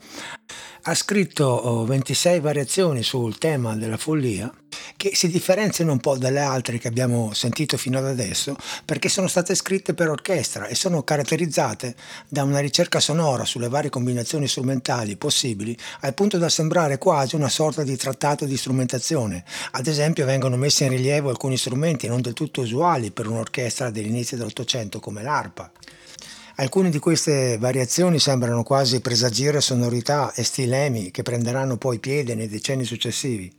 ha 0.83 0.95
scritto 0.95 1.85
26 1.85 2.39
variazioni 2.39 3.03
sul 3.03 3.37
tema 3.37 3.75
della 3.75 3.97
follia 3.97 4.51
che 4.97 5.11
si 5.15 5.29
differenziano 5.29 5.91
un 5.91 5.99
po' 5.99 6.17
dalle 6.17 6.39
altre 6.39 6.77
che 6.77 6.87
abbiamo 6.87 7.33
sentito 7.33 7.77
fino 7.77 7.97
ad 7.99 8.05
adesso 8.05 8.55
perché 8.85 9.09
sono 9.09 9.27
state 9.27 9.53
scritte 9.55 9.93
per 9.93 10.09
orchestra 10.09 10.67
e 10.67 10.75
sono 10.75 11.03
caratterizzate 11.03 11.95
da 12.27 12.43
una 12.43 12.59
ricerca 12.59 12.99
sonora 12.99 13.45
sulle 13.45 13.69
varie 13.69 13.89
combinazioni 13.89 14.47
strumentali 14.47 15.17
possibili 15.17 15.77
al 16.01 16.13
punto 16.13 16.37
da 16.37 16.49
sembrare 16.49 16.97
quasi 16.97 17.35
una 17.35 17.49
sorta 17.49 17.83
di 17.83 17.95
trattato 17.95 18.45
di 18.45 18.57
strumentazione. 18.57 19.43
Ad 19.71 19.87
esempio 19.87 20.25
vengono 20.25 20.57
messi 20.57 20.83
in 20.83 20.89
rilievo 20.89 21.29
alcuni 21.29 21.57
strumenti 21.57 22.07
non 22.07 22.21
del 22.21 22.33
tutto 22.33 22.61
usuali 22.61 23.11
per 23.11 23.27
un'orchestra 23.27 23.89
dell'inizio 23.91 24.37
dell'Ottocento 24.37 24.99
come 24.99 25.21
l'arpa. 25.21 25.71
Alcune 26.61 26.91
di 26.91 26.99
queste 26.99 27.57
variazioni 27.57 28.19
sembrano 28.19 28.61
quasi 28.61 29.01
presagire 29.01 29.61
sonorità 29.61 30.31
e 30.31 30.43
stilemi 30.43 31.09
che 31.09 31.23
prenderanno 31.23 31.77
poi 31.77 31.97
piede 31.97 32.35
nei 32.35 32.47
decenni 32.47 32.85
successivi. 32.85 33.51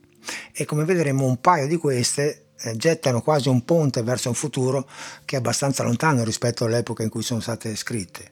e 0.52 0.64
come 0.64 0.84
vedremo 0.84 1.26
un 1.26 1.40
paio 1.40 1.66
di 1.66 1.76
queste 1.76 2.50
eh, 2.60 2.76
gettano 2.76 3.20
quasi 3.20 3.48
un 3.48 3.64
ponte 3.64 4.04
verso 4.04 4.28
un 4.28 4.36
futuro 4.36 4.88
che 5.24 5.34
è 5.34 5.38
abbastanza 5.40 5.82
lontano 5.82 6.22
rispetto 6.22 6.64
all'epoca 6.64 7.02
in 7.02 7.08
cui 7.08 7.22
sono 7.22 7.40
state 7.40 7.74
scritte. 7.74 8.30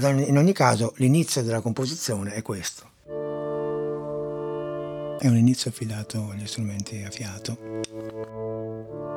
In 0.00 0.36
ogni 0.36 0.52
caso 0.52 0.94
l'inizio 0.96 1.44
della 1.44 1.60
composizione 1.60 2.34
è 2.34 2.42
questo. 2.42 2.90
È 5.20 5.28
un 5.28 5.36
inizio 5.36 5.70
affidato 5.70 6.30
agli 6.32 6.48
strumenti 6.48 7.04
a 7.06 7.10
fiato. 7.10 9.11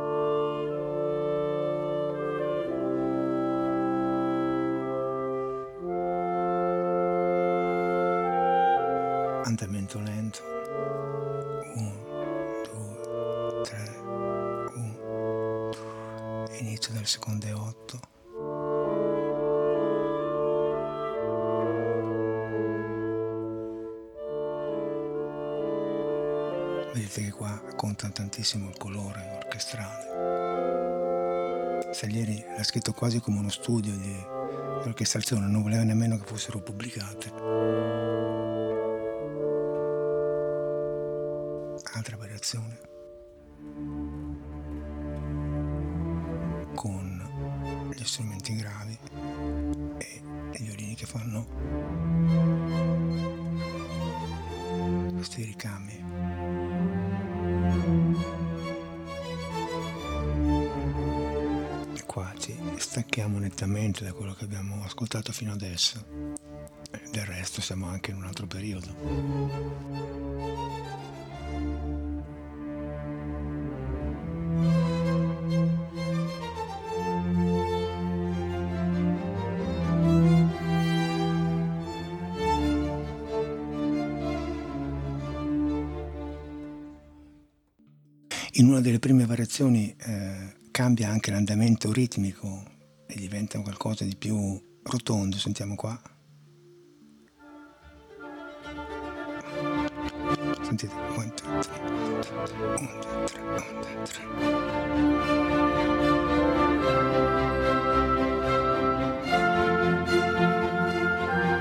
Andamento 9.95 9.99
lento. 10.03 10.39
1, 11.75 11.93
2, 12.71 13.61
3, 13.63 13.99
1, 14.05 15.69
2, 16.47 16.57
inizio 16.59 16.93
del 16.93 17.05
secondo 17.05 17.45
e 17.45 17.53
8. 17.53 17.99
Vedete 26.93 27.21
che 27.23 27.31
qua 27.31 27.61
conta 27.75 28.09
tantissimo 28.09 28.69
il 28.69 28.77
colore 28.77 29.39
orchestrale. 29.43 30.13
Salieri 31.91 32.43
l'ha 32.55 32.63
scritto 32.63 32.93
quasi 32.93 33.19
come 33.19 33.39
uno 33.39 33.49
studio 33.49 33.91
di 33.95 34.15
orchestrazione, 34.85 35.47
non 35.47 35.61
voleva 35.61 35.83
nemmeno 35.83 36.17
che 36.17 36.25
fossero 36.25 36.59
pubblicate. 36.59 37.94
Variazione 42.45 42.79
con 46.75 47.89
gli 47.95 48.03
strumenti 48.03 48.55
gravi 48.55 48.99
e 49.97 50.21
i 50.53 50.63
violini 50.63 50.95
che 50.95 51.07
fanno 51.07 51.47
questi 55.15 55.43
ricami 55.43 56.03
qua 62.05 62.31
ci 62.37 62.55
stacchiamo 62.77 63.39
nettamente 63.39 64.05
da 64.05 64.13
quello 64.13 64.33
che 64.33 64.45
abbiamo 64.45 64.81
ascoltato 64.85 65.33
fino 65.33 65.51
adesso. 65.51 66.05
Del 67.11 67.25
resto 67.25 67.59
siamo 67.59 67.87
anche 67.87 68.11
in 68.11 68.17
un 68.17 68.23
altro 68.23 68.47
periodo 68.47 70.54
cambia 90.95 91.09
anche 91.09 91.29
l'andamento 91.29 91.91
ritmico 91.91 92.63
e 93.05 93.15
diventa 93.17 93.59
qualcosa 93.59 94.05
di 94.05 94.15
più 94.15 94.57
rotondo, 94.83 95.35
sentiamo 95.37 95.75
qua. 95.75 95.99
Sentite, 100.61 100.93
1, 100.93 101.15
2, 101.15 101.33
3, 101.35 101.47
1, 101.49 101.59
2, 102.05 102.21
3, 102.21 102.43
1, 102.77 102.99
2, 103.01 104.03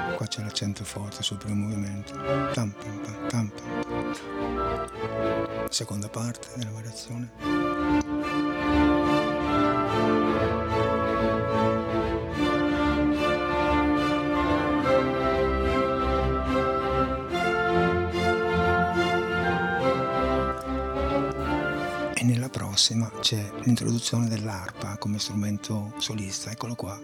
3. 0.07 0.17
Qua 0.17 0.27
c'è 0.29 0.43
l'accento 0.43 0.85
forte 0.85 1.25
sul 1.25 1.39
primo 1.39 1.67
movimento. 1.67 2.13
Tam, 2.53 2.73
tam, 2.73 3.01
tam, 3.03 3.29
tam, 3.29 3.51
tam 3.53 3.75
seconda 5.71 6.09
parte 6.09 6.51
della 6.55 6.71
variazione. 6.71 7.64
C'è 23.25 23.51
l'introduzione 23.63 24.29
dell'arpa 24.29 24.99
come 24.99 25.19
strumento 25.19 25.95
solista, 25.97 26.51
eccolo 26.51 26.75
qua. 26.75 27.01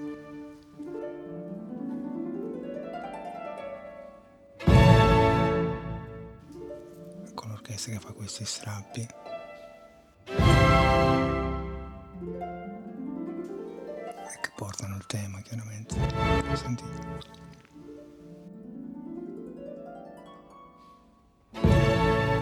che 7.90 7.98
fa 7.98 8.12
questi 8.12 8.44
strappi. 8.44 9.00
E 9.00 9.08
che 14.42 14.50
portano 14.54 14.96
il 14.96 15.06
tema 15.06 15.40
chiaramente. 15.40 15.96
Sentite. 16.52 17.38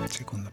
Seconda 0.09 0.51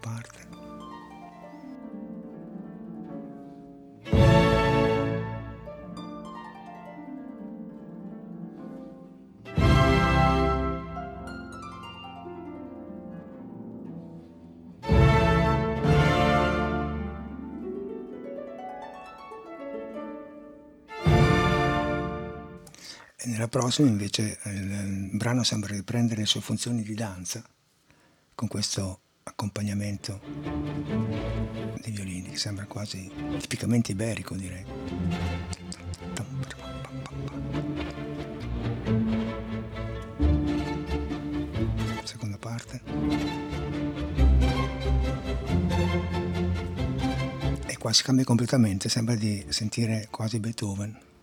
nella 23.26 23.48
prossima 23.48 23.88
invece 23.88 24.40
il 24.44 25.10
brano 25.14 25.44
sembra 25.44 25.74
riprendere 25.74 26.22
le 26.22 26.26
sue 26.26 26.42
funzioni 26.42 26.84
di 26.84 26.94
danza 26.94 27.44
con 28.34 28.48
questo 28.48 29.00
accompagnamento 29.24 30.22
dei 31.82 31.92
violini 31.92 32.30
che 32.30 32.38
sembra 32.38 32.66
quasi 32.66 33.12
tipicamente 33.40 33.92
iberico 33.92 34.36
direi. 34.36 34.66
Seconda 42.04 42.38
parte. 42.38 42.82
E 47.66 47.78
qua 47.78 47.92
si 47.92 48.04
cambia 48.04 48.24
completamente, 48.24 48.90
sembra 48.90 49.16
di 49.16 49.46
sentire 49.50 50.08
quasi 50.12 50.40
Beethoven. 50.40 51.14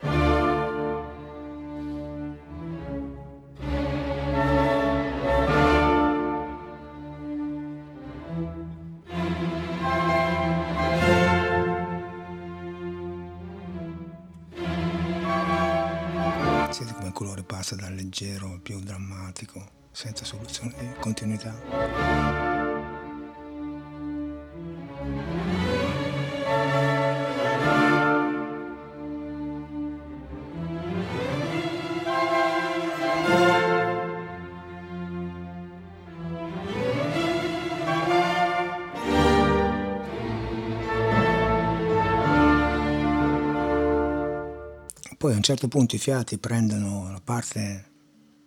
poi 45.32 45.34
a 45.34 45.36
un 45.36 45.42
certo 45.42 45.68
punto 45.68 45.94
i 45.94 45.98
fiati 45.98 46.36
prendono 46.36 47.10
la 47.10 47.20
parte 47.22 47.90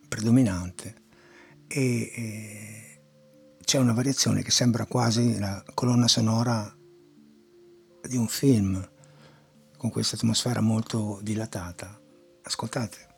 predominante 0.07 1.03
e, 1.67 2.11
e 2.15 3.01
c'è 3.63 3.79
una 3.79 3.93
variazione 3.93 4.43
che 4.43 4.51
sembra 4.51 4.85
quasi 4.85 5.39
la 5.39 5.63
colonna 5.73 6.07
sonora 6.07 6.71
di 8.07 8.17
un 8.17 8.27
film 8.27 8.87
con 9.77 9.89
questa 9.89 10.15
atmosfera 10.15 10.61
molto 10.61 11.19
dilatata. 11.23 11.99
Ascoltate. 12.43 13.13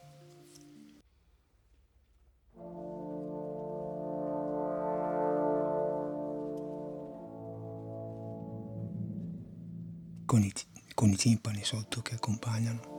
Con 10.25 10.41
i, 10.41 10.53
con 10.93 11.09
i 11.09 11.15
timpani 11.17 11.63
sotto 11.65 12.01
che 12.01 12.15
accompagnano. 12.15 12.97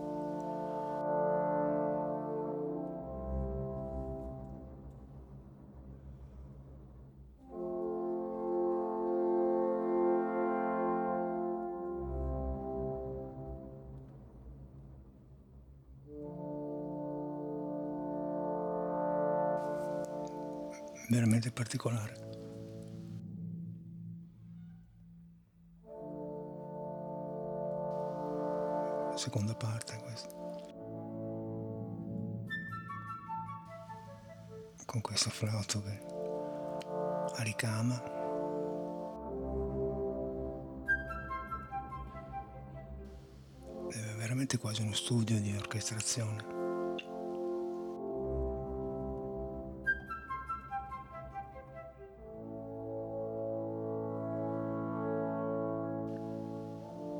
Veramente 21.08 21.50
particolare. 21.50 22.26
Seconda 29.14 29.54
parte 29.54 29.96
questa. 30.02 30.36
Con 34.84 35.00
questo 35.00 35.30
flauto 35.30 35.82
che 35.82 36.00
ricama. 37.42 38.16
È 43.88 44.14
veramente 44.16 44.58
quasi 44.58 44.82
uno 44.82 44.92
studio 44.92 45.40
di 45.40 45.54
orchestrazione. 45.56 46.57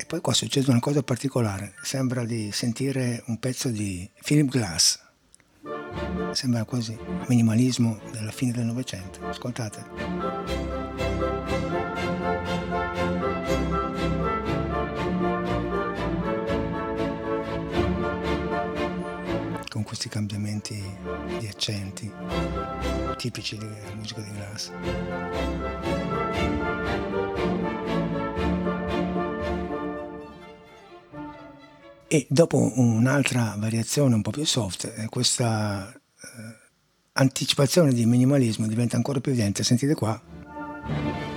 Poi 0.09 0.23
qua 0.23 0.33
succede 0.33 0.71
una 0.71 0.81
cosa 0.81 1.03
particolare, 1.03 1.75
sembra 1.83 2.25
di 2.25 2.51
sentire 2.51 3.23
un 3.27 3.39
pezzo 3.39 3.69
di 3.69 4.09
Philip 4.25 4.49
Glass, 4.49 4.99
sembra 6.31 6.65
quasi 6.65 6.97
minimalismo 7.27 8.01
della 8.11 8.31
fine 8.31 8.53
del 8.53 8.65
Novecento, 8.65 9.27
ascoltate. 9.27 9.85
Con 19.69 19.83
questi 19.83 20.09
cambiamenti 20.09 20.83
di 21.39 21.47
accenti 21.47 22.11
tipici 23.19 23.59
della 23.59 23.95
musica 23.95 24.23
di 24.23 24.31
Glass. 24.33 24.73
E 32.11 32.27
dopo 32.31 32.73
un'altra 32.77 33.55
variazione 33.59 34.15
un 34.15 34.23
po' 34.23 34.31
più 34.31 34.47
soft, 34.47 34.91
eh, 34.97 35.09
questa 35.11 35.93
eh, 35.93 35.99
anticipazione 37.13 37.93
di 37.93 38.07
minimalismo 38.07 38.67
diventa 38.67 38.97
ancora 38.97 39.21
più 39.21 39.31
evidente. 39.33 39.63
Sentite 39.63 39.95
qua. 39.95 41.28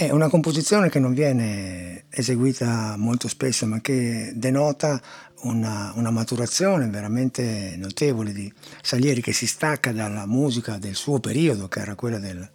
È 0.00 0.08
una 0.08 0.30
composizione 0.30 0.88
che 0.88 0.98
non 0.98 1.12
viene 1.12 2.06
eseguita 2.08 2.96
molto 2.96 3.28
spesso, 3.28 3.66
ma 3.66 3.82
che 3.82 4.32
denota 4.34 4.98
una, 5.42 5.92
una, 5.94 6.10
maturazione 6.10 6.88
veramente 6.88 7.74
notevole 7.76 8.32
di 8.32 8.50
Salieri 8.80 9.20
che 9.20 9.34
si 9.34 9.46
stacca 9.46 9.92
dalla 9.92 10.24
musica 10.24 10.78
del 10.78 10.94
suo 10.94 11.20
periodo, 11.20 11.68
che 11.68 11.80
era 11.80 11.96
quella 11.96 12.18
del, 12.18 12.50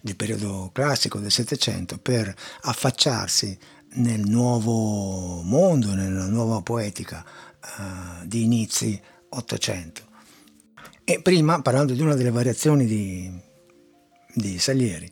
del 0.00 0.14
periodo 0.14 0.70
classico 0.72 1.18
del 1.18 1.32
Settecento, 1.32 1.98
per 1.98 2.32
affacciarsi 2.60 3.58
nel 3.94 4.20
nuovo 4.20 5.42
mondo, 5.42 5.92
nella 5.92 6.26
nuova 6.26 6.62
poetica 6.62 7.24
uh, 7.64 8.24
di 8.24 8.44
inizi 8.44 9.02
Ottocento. 9.30 10.02
E 11.02 11.20
prima, 11.20 11.62
parlando 11.62 11.94
di 11.94 12.00
una 12.00 12.14
delle 12.14 12.30
variazioni 12.30 12.86
di, 12.86 13.28
di 14.34 14.56
Salieri, 14.60 15.10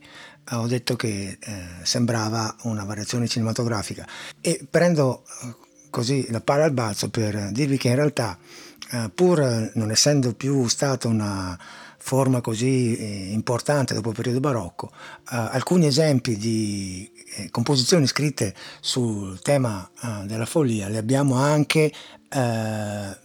ho 0.51 0.67
detto 0.67 0.97
che 0.97 1.39
eh, 1.39 1.63
sembrava 1.83 2.55
una 2.63 2.85
variazione 2.85 3.29
cinematografica. 3.29 4.07
E 4.41 4.67
prendo 4.69 5.25
eh, 5.43 5.55
così 5.91 6.27
la 6.31 6.41
palla 6.41 6.65
al 6.65 6.73
balzo 6.73 7.11
per 7.11 7.51
dirvi 7.53 7.77
che 7.77 7.89
in 7.89 7.95
realtà 7.95 8.39
eh, 8.91 9.11
pur 9.15 9.71
non 9.75 9.91
essendo 9.91 10.33
più 10.35 10.67
stata 10.67 11.09
una 11.09 11.59
forma 12.01 12.41
così 12.41 12.97
eh, 12.97 13.33
importante 13.33 13.93
dopo 13.93 14.11
il 14.11 14.15
periodo 14.15 14.41
barocco, 14.41 14.91
eh, 15.31 15.37
alcuni 15.37 15.87
esempi 15.87 16.37
di 16.39 17.11
eh, 17.37 17.51
composizioni 17.51 18.07
scritte 18.07 18.55
sul 18.81 19.41
tema 19.43 19.91
della 20.25 20.47
follia 20.47 20.89
le 20.89 20.97
abbiamo 20.97 21.35
anche 21.35 21.93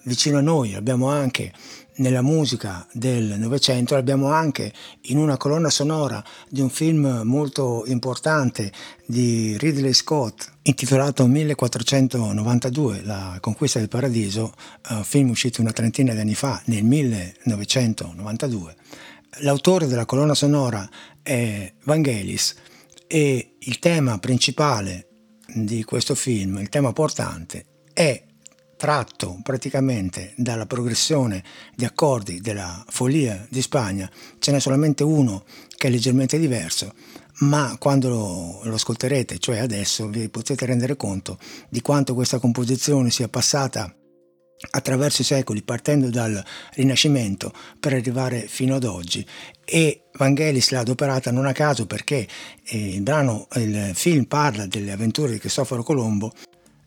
vicino 0.03 0.37
a 0.37 0.41
noi, 0.41 0.75
abbiamo 0.75 1.09
anche 1.09 1.51
nella 1.95 2.21
musica 2.21 2.85
del 2.91 3.35
Novecento, 3.37 3.95
l'abbiamo 3.95 4.27
anche 4.31 4.73
in 5.03 5.17
una 5.17 5.37
colonna 5.37 5.69
sonora 5.69 6.23
di 6.49 6.61
un 6.61 6.69
film 6.69 7.21
molto 7.23 7.83
importante 7.87 8.71
di 9.05 9.57
Ridley 9.57 9.93
Scott 9.93 10.51
intitolato 10.63 11.27
1492, 11.27 13.01
La 13.03 13.37
conquista 13.41 13.79
del 13.79 13.89
paradiso, 13.89 14.53
uh, 14.89 15.03
film 15.03 15.29
uscito 15.29 15.61
una 15.61 15.71
trentina 15.71 16.13
di 16.13 16.19
anni 16.19 16.35
fa, 16.35 16.61
nel 16.65 16.83
1992. 16.83 18.75
L'autore 19.39 19.87
della 19.87 20.05
colonna 20.05 20.35
sonora 20.35 20.87
è 21.21 21.71
Vangelis 21.83 22.55
e 23.07 23.55
il 23.59 23.79
tema 23.79 24.19
principale 24.19 25.07
di 25.53 25.83
questo 25.83 26.15
film, 26.15 26.59
il 26.59 26.69
tema 26.69 26.93
portante, 26.93 27.65
è 27.93 28.23
tratto 28.83 29.39
praticamente 29.41 30.33
dalla 30.35 30.65
progressione 30.65 31.41
di 31.73 31.85
accordi 31.85 32.41
della 32.41 32.83
follia 32.89 33.47
di 33.49 33.61
Spagna, 33.61 34.11
ce 34.39 34.51
n'è 34.51 34.59
solamente 34.59 35.05
uno 35.05 35.45
che 35.77 35.87
è 35.87 35.89
leggermente 35.89 36.37
diverso, 36.37 36.93
ma 37.43 37.77
quando 37.79 38.09
lo, 38.09 38.59
lo, 38.61 38.73
ascolterete, 38.73 39.39
cioè 39.39 39.59
adesso, 39.59 40.09
vi 40.09 40.27
potete 40.27 40.65
rendere 40.65 40.97
conto 40.97 41.39
di 41.69 41.79
quanto 41.79 42.13
questa 42.13 42.39
composizione 42.39 43.09
sia 43.09 43.29
passata 43.29 43.89
attraverso 44.71 45.21
i 45.21 45.25
secoli, 45.25 45.63
partendo 45.63 46.09
dal 46.09 46.43
Rinascimento 46.73 47.53
per 47.79 47.93
arrivare 47.93 48.47
fino 48.49 48.75
ad 48.75 48.83
oggi. 48.83 49.25
E 49.63 50.09
Vangelis 50.17 50.71
l'ha 50.71 50.79
adoperata 50.79 51.31
non 51.31 51.45
a 51.45 51.53
caso 51.53 51.85
perché 51.85 52.27
eh, 52.65 52.95
il 52.95 53.01
brano, 53.01 53.47
il 53.55 53.91
film 53.93 54.25
parla 54.25 54.65
delle 54.65 54.91
avventure 54.91 55.31
di 55.31 55.39
Cristoforo 55.39 55.83
Colombo 55.83 56.33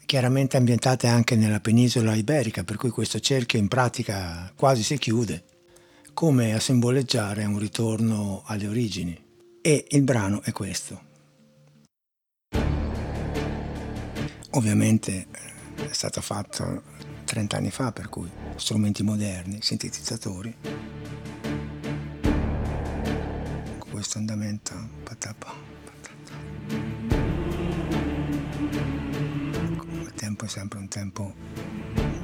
chiaramente 0.07 0.57
ambientate 0.57 1.09
anche 1.09 1.37
nella 1.37 1.61
penisola 1.61 2.15
iberica, 2.15 2.65
per 2.65 2.77
cui 2.77 2.91
questo 2.91 3.19
cerchio 3.21 3.59
in 3.59 3.69
pratica 3.69 4.51
quasi 4.57 4.83
si 4.83 4.97
chiude, 4.97 5.45
come 6.15 6.55
a 6.55 6.61
simboleggiare 6.61 7.45
un 7.45 7.59
ritorno 7.59 8.43
alle 8.47 8.69
origini. 8.69 9.25
E 9.61 9.85
il 9.91 10.03
brano 10.03 10.41
è 10.43 10.53
questo. 10.53 11.03
Ovviamente 14.51 15.27
eh, 15.31 15.89
è 15.89 15.93
stato 15.93 16.21
fatto 16.21 16.83
30 17.25 17.57
anni 17.57 17.71
fa, 17.71 17.91
per 17.93 18.09
cui 18.09 18.31
strumenti 18.55 19.03
moderni, 19.03 19.59
sintetizzatori. 19.61 20.57
Questo 23.91 24.19
andamento 24.19 24.73
patapa. 25.03 25.67
Tempo 30.37 30.45
è 30.45 30.49
sempre 30.49 30.79
un 30.79 30.89
tempo 30.89 31.35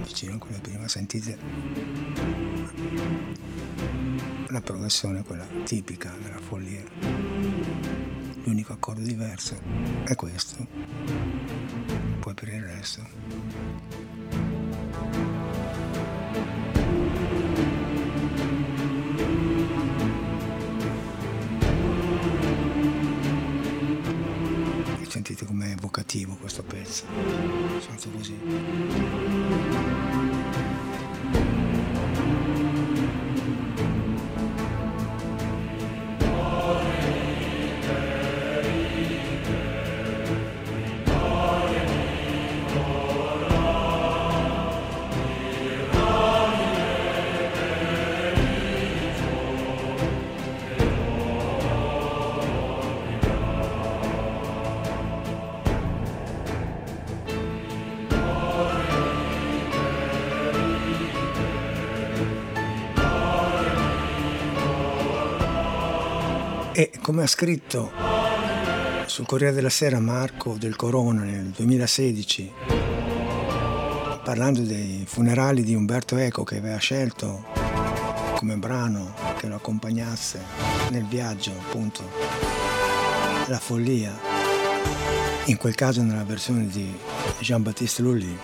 vicino 0.05 0.35
a 0.35 0.39
quello 0.39 0.59
prima. 0.61 0.87
Sentite 0.87 1.39
la 4.49 4.61
progressione, 4.61 5.23
quella 5.23 5.47
tipica 5.65 6.15
della 6.21 6.39
follia. 6.39 6.83
L'unico 8.45 8.75
accordo 8.75 9.01
diverso 9.01 9.59
è 10.05 10.15
questo. 10.15 10.67
Poi 12.21 12.35
per 12.35 12.49
il 12.49 12.63
resto 12.63 13.03
come 25.53 25.73
evocativo 25.73 26.35
questo 26.41 26.63
pezzo. 26.63 27.05
Sono 27.81 28.17
così. 28.17 30.02
Come 67.03 67.25
ha 67.25 67.27
scritto 67.27 67.91
sul 69.07 69.27
Corriere 69.27 69.53
della 69.53 69.69
Sera 69.69 69.99
Marco 69.99 70.55
del 70.57 70.77
Corona 70.77 71.25
nel 71.25 71.47
2016, 71.47 72.53
parlando 74.23 74.61
dei 74.61 75.03
funerali 75.05 75.65
di 75.65 75.75
Umberto 75.75 76.17
Eco 76.17 76.45
che 76.45 76.59
aveva 76.59 76.77
scelto 76.77 77.45
come 78.37 78.57
brano 78.57 79.15
che 79.37 79.49
lo 79.49 79.57
accompagnasse 79.57 80.41
nel 80.91 81.05
viaggio, 81.05 81.51
appunto, 81.51 82.09
la 83.47 83.59
follia, 83.59 84.17
in 85.47 85.57
quel 85.57 85.75
caso 85.75 86.03
nella 86.03 86.25
versione 86.25 86.69
di 86.69 86.97
Jean-Baptiste 87.41 88.01
Lully. 88.01 88.39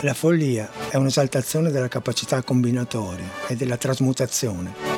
La 0.00 0.14
follia 0.14 0.68
è 0.88 0.96
un'esaltazione 0.96 1.70
della 1.70 1.88
capacità 1.88 2.42
combinatoria 2.42 3.28
e 3.46 3.54
della 3.54 3.76
trasmutazione 3.76 4.89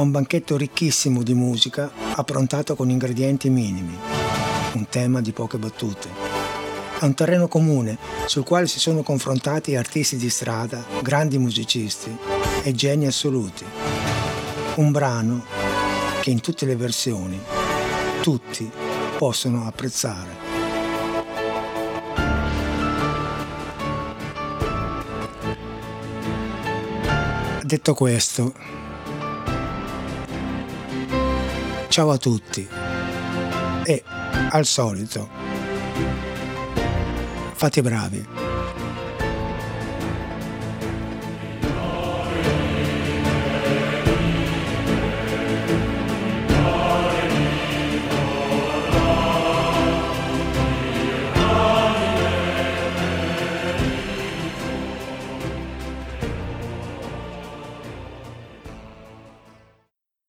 un 0.00 0.10
banchetto 0.10 0.56
ricchissimo 0.56 1.22
di 1.22 1.34
musica 1.34 1.90
approntato 2.14 2.74
con 2.74 2.90
ingredienti 2.90 3.50
minimi, 3.50 3.96
un 4.74 4.86
tema 4.88 5.20
di 5.20 5.32
poche 5.32 5.58
battute. 5.58 6.08
È 6.98 7.04
un 7.04 7.14
terreno 7.14 7.48
comune 7.48 7.98
sul 8.26 8.44
quale 8.44 8.66
si 8.66 8.78
sono 8.78 9.02
confrontati 9.02 9.76
artisti 9.76 10.16
di 10.16 10.30
strada, 10.30 10.84
grandi 11.02 11.38
musicisti 11.38 12.16
e 12.62 12.72
geni 12.72 13.06
assoluti. 13.06 13.64
Un 14.76 14.90
brano 14.90 15.44
che 16.20 16.30
in 16.30 16.40
tutte 16.40 16.66
le 16.66 16.76
versioni 16.76 17.38
tutti 18.22 18.70
possono 19.18 19.66
apprezzare. 19.66 20.48
Detto 27.62 27.94
questo, 27.94 28.52
Ciao 31.90 32.12
a 32.12 32.18
tutti 32.18 32.68
e 33.84 34.04
al 34.50 34.64
solito 34.64 35.28
fate 37.54 37.82
bravi. 37.82 38.49